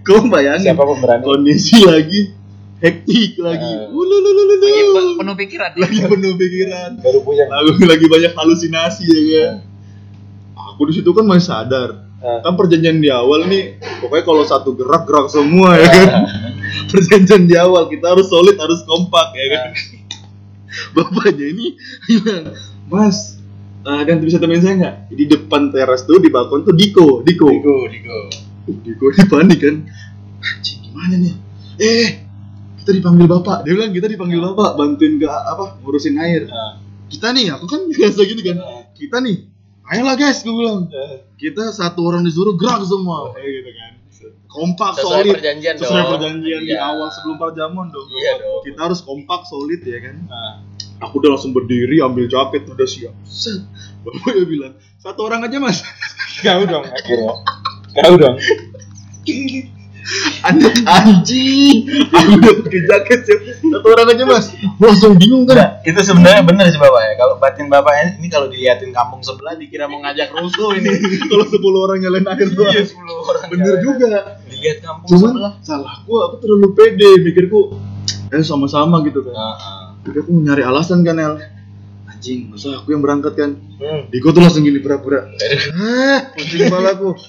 [0.06, 2.30] kau bayangin siapa pemberani kondisi lagi
[2.78, 3.90] hektik lagi.
[3.90, 4.54] Ululululu.
[4.62, 5.70] Lagi pe- penuh pikiran.
[5.74, 6.90] lagi penuh pikiran.
[7.02, 7.50] Baru punya.
[7.50, 9.54] Lagi, lagi banyak halusinasi ya kan?
[10.72, 11.90] Aku di situ kan masih sadar.
[12.16, 12.40] Ah.
[12.40, 16.08] kan perjanjian di awal nih pokoknya kalau satu gerak gerak semua ya kan?
[16.88, 19.68] Perjanjian di awal kita harus solid harus kompak ya kan?
[20.96, 21.66] Bapaknya ini
[22.08, 22.56] bilang
[22.88, 23.36] mas
[23.84, 24.96] eh, ada yang bisa temenin saya nggak?
[25.12, 27.48] Di depan teras tuh di balkon tuh Diko Diko.
[27.52, 28.20] Digo Digo
[28.66, 29.76] Diko ini panik kan?
[30.38, 31.34] Anjing gimana nih?
[31.76, 32.08] Eh
[32.76, 33.62] kita dipanggil bapak.
[33.62, 36.46] Dia bilang kita dipanggil bapak bantuin ke apa ngurusin air.
[36.46, 36.82] Ah.
[37.06, 38.56] kita nih aku kan biasa gini kan.
[38.92, 39.36] Kita nih
[39.86, 40.86] ayolah guys gue bilang.
[40.86, 43.30] Eh, kita satu orang disuruh gerak semua.
[43.32, 43.92] Kayak gitu kan.
[44.46, 45.32] Kompak Sesuai solid.
[45.36, 46.10] perjanjian sesuai dong.
[46.16, 46.80] perjanjian di Iya.
[46.82, 48.08] awal sebelum perjamuan dong.
[48.08, 48.62] Iya dong.
[48.64, 50.16] kita harus kompak solid ya kan?
[50.26, 50.54] Ah.
[50.98, 53.12] aku udah langsung berdiri ambil jaket udah siap.
[53.22, 53.60] Set.
[54.00, 55.84] Bapaknya bilang satu orang aja mas.
[56.40, 57.34] Kau dong akhirnya
[57.96, 58.36] kau dong
[60.40, 61.82] Anda anjing
[62.14, 66.46] aku udah pakai jaket siap satu orang aja mas Gua langsung bingung kan Itu sebenarnya
[66.46, 67.12] benar sih bapak ya.
[67.18, 70.94] Kalau batin bapaknya ini kalau diliatin kampung sebelah dikira mau ngajak rusuh ini.
[71.26, 73.42] kalau 10 orang nyalain air doang Iya 10 orang.
[73.50, 74.06] bener juga
[74.46, 75.52] Lihat kampung cuman sebelah.
[75.60, 77.60] salahku aku terlalu pede mikirku
[78.30, 79.82] eh sama-sama gitu kan Heeh.
[80.06, 81.34] Jadi aku nyari alasan kan El
[82.26, 83.50] Anjing, masa aku yang berangkat kan?
[83.78, 84.10] Hmm.
[84.10, 85.30] Diko tuh langsung gini pura-pura.
[85.78, 87.22] Hah, pusing Wah,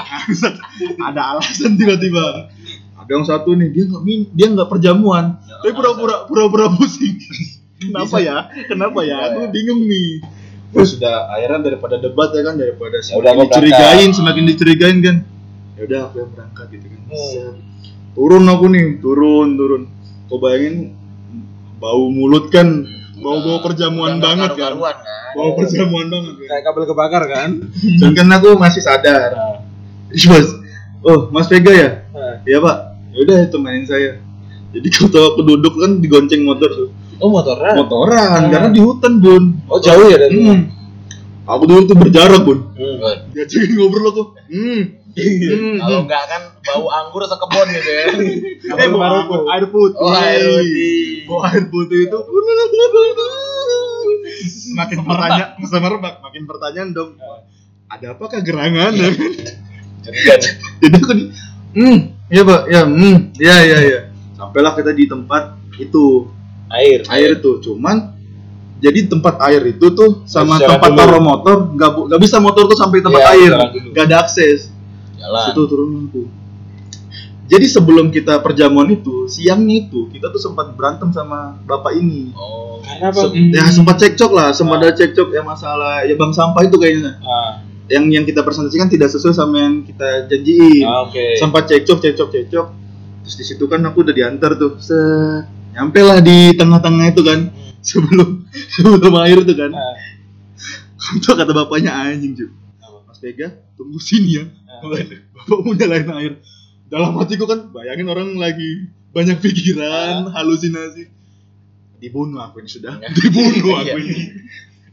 [0.00, 0.56] bangsat.
[0.96, 2.48] ada alasan tiba-tiba.
[2.96, 5.36] Ada yang satu nih, dia nggak min- dia nggak perjamuan.
[5.44, 7.20] Tapi pura-pura pura-pura pusing.
[7.84, 8.48] Kenapa ya?
[8.64, 9.28] Kenapa ya?
[9.28, 10.24] Aku bingung nih.
[10.72, 12.56] Terus sudah akhirnya daripada debat ya kan?
[12.56, 15.16] Daripada Ya udah, semakin aku dicurigain, semakin dicurigain kan?
[15.76, 17.00] Ya udah aku yang berangkat gitu kan.
[17.12, 17.54] Set.
[18.16, 19.82] Turun aku nih, turun, turun.
[20.32, 20.96] Kau bayangin
[21.76, 22.88] bau mulut kan
[23.20, 24.72] bau-bau perjamuan Udah nggak banget kan?
[24.80, 24.96] kan.
[25.36, 26.46] bau perjamuan banget kan?
[26.48, 27.50] Kayak kabel kebakar kan?
[28.00, 29.30] Dan kan aku masih sadar.
[30.10, 30.48] Mas
[31.06, 31.90] oh mas Vega ya?
[32.48, 32.76] Iya pak.
[33.14, 34.18] Yaudah temenin saya.
[34.70, 36.90] Jadi kalau aku duduk kan digonceng motor tuh.
[37.20, 37.76] Oh motoran?
[37.76, 38.48] Motoran Ah.
[38.48, 39.44] karena di hutan bun.
[39.68, 40.60] Oh jauh ya dari hmm.
[41.44, 42.58] aku duduk tuh berjarak bun.
[42.74, 43.28] Hmm.
[43.36, 44.22] diajakin ngobrol aku.
[44.48, 44.99] Hmm.
[45.14, 45.76] Hmm.
[45.80, 48.04] Kalau enggak kan bau anggur sekebon gitu ya.
[48.78, 49.24] eh bau air,
[49.58, 49.98] air putih.
[49.98, 51.26] Oh, air putih.
[51.26, 52.18] bau air putih itu.
[54.70, 57.10] Makin pertanyaan semerbak makin pertanyaan dong.
[57.90, 58.94] Ada apakah gerangan?
[60.00, 60.40] Jerigan.
[60.80, 61.24] jadi aku di
[61.76, 61.98] hmm
[62.30, 62.60] iya pak.
[62.70, 63.16] Ya hmm.
[63.36, 64.00] Ya ya ya
[64.38, 66.30] sampailah kita di tempat itu.
[66.70, 67.02] Air.
[67.10, 67.58] Air itu.
[67.58, 68.14] Cuman
[68.80, 70.98] jadi tempat air itu tuh sama jalan tempat dulu.
[70.98, 73.50] taruh motor nggak nggak bisa motor tuh sampai tempat Iya, air.
[73.92, 74.72] nggak ada akses
[75.20, 75.44] Jalan.
[75.52, 76.26] situ turun tuh
[77.50, 82.30] jadi sebelum kita perjamuan itu siangnya itu kita tuh sempat berantem sama bapak ini.
[82.38, 82.78] Oh.
[82.78, 83.26] karena apa?
[83.26, 87.18] Se- ya sempat cekcok lah sempat ada cekcok ya masalah ya bang sampah itu kayaknya.
[87.26, 87.66] Ah.
[87.90, 90.86] yang yang kita presentasikan tidak sesuai sama yang kita janjiin.
[90.86, 91.42] Ah, oke.
[91.42, 92.66] Sempat cekcok cekcok cekcok.
[93.26, 95.50] Terus di situ kan aku udah diantar tuh set.
[95.74, 97.50] Nyampe lah di tengah-tengah itu kan
[97.90, 98.46] sebelum
[98.78, 99.74] sebelum air itu kan.
[99.74, 99.98] Ah.
[101.18, 102.59] itu kata bapaknya anjing cuy
[103.20, 104.44] Vega tunggu sini ya.
[104.80, 106.32] Bapak mau nyalain air
[106.90, 111.06] dalam hatiku kan bayangin orang lagi banyak pikiran halusinasi.
[112.00, 112.96] Dibunuh aku ini sudah.
[113.12, 114.32] Dibunuh aku ini.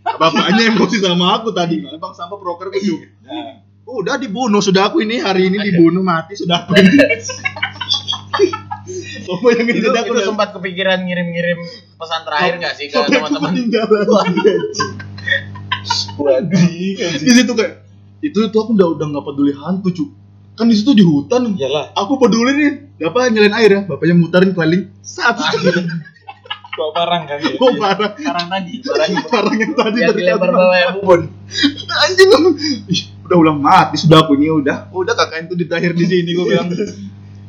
[0.03, 1.81] Bapaknya emosi sama aku tadi.
[1.97, 5.23] Bang sampah proker cuy Nah, udah dibunuh sudah aku ini.
[5.23, 6.95] Hari ini dibunuh mati sudah aku ini.
[9.27, 11.59] Kau bayangin itu, itu sempat kepikiran ngirim-ngirim
[11.99, 13.51] pesan terakhir nggak sih ke teman-teman.
[16.19, 16.67] Waduh,
[17.19, 17.86] Di situ kayak
[18.23, 20.09] itu itu aku udah udah nggak peduli hantu cuk.
[20.57, 21.53] Kan di situ di hutan.
[21.53, 21.93] iyalah.
[21.93, 22.71] Aku peduli nih.
[22.97, 23.81] Bapak nyalain air ya.
[23.85, 24.89] Bapaknya mutarin keliling.
[25.05, 25.37] Sat.
[26.77, 27.57] Bawa parang kan ya.
[27.61, 28.17] Oh parah.
[28.17, 28.71] Sekarang tadi.
[29.29, 31.21] Parang yang tadi yang ternyata dilempar bawah ya bubun
[32.07, 32.29] anjing
[32.91, 36.45] Ih, udah ulang mati sudah aku ini udah udah kakak itu diterakhir di sini gue
[36.47, 36.69] bilang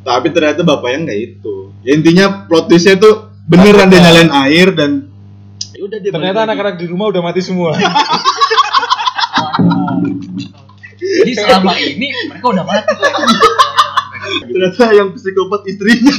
[0.06, 4.90] tapi ternyata bapaknya nggak itu ya intinya plot twistnya tuh beneran dia nyalain air dan
[5.74, 7.70] ya udah dia Ternyata anak-anak di rumah udah mati semua.
[10.98, 12.94] Jadi selama ini mereka udah mati.
[14.28, 16.12] ternyata yang psikopat istrinya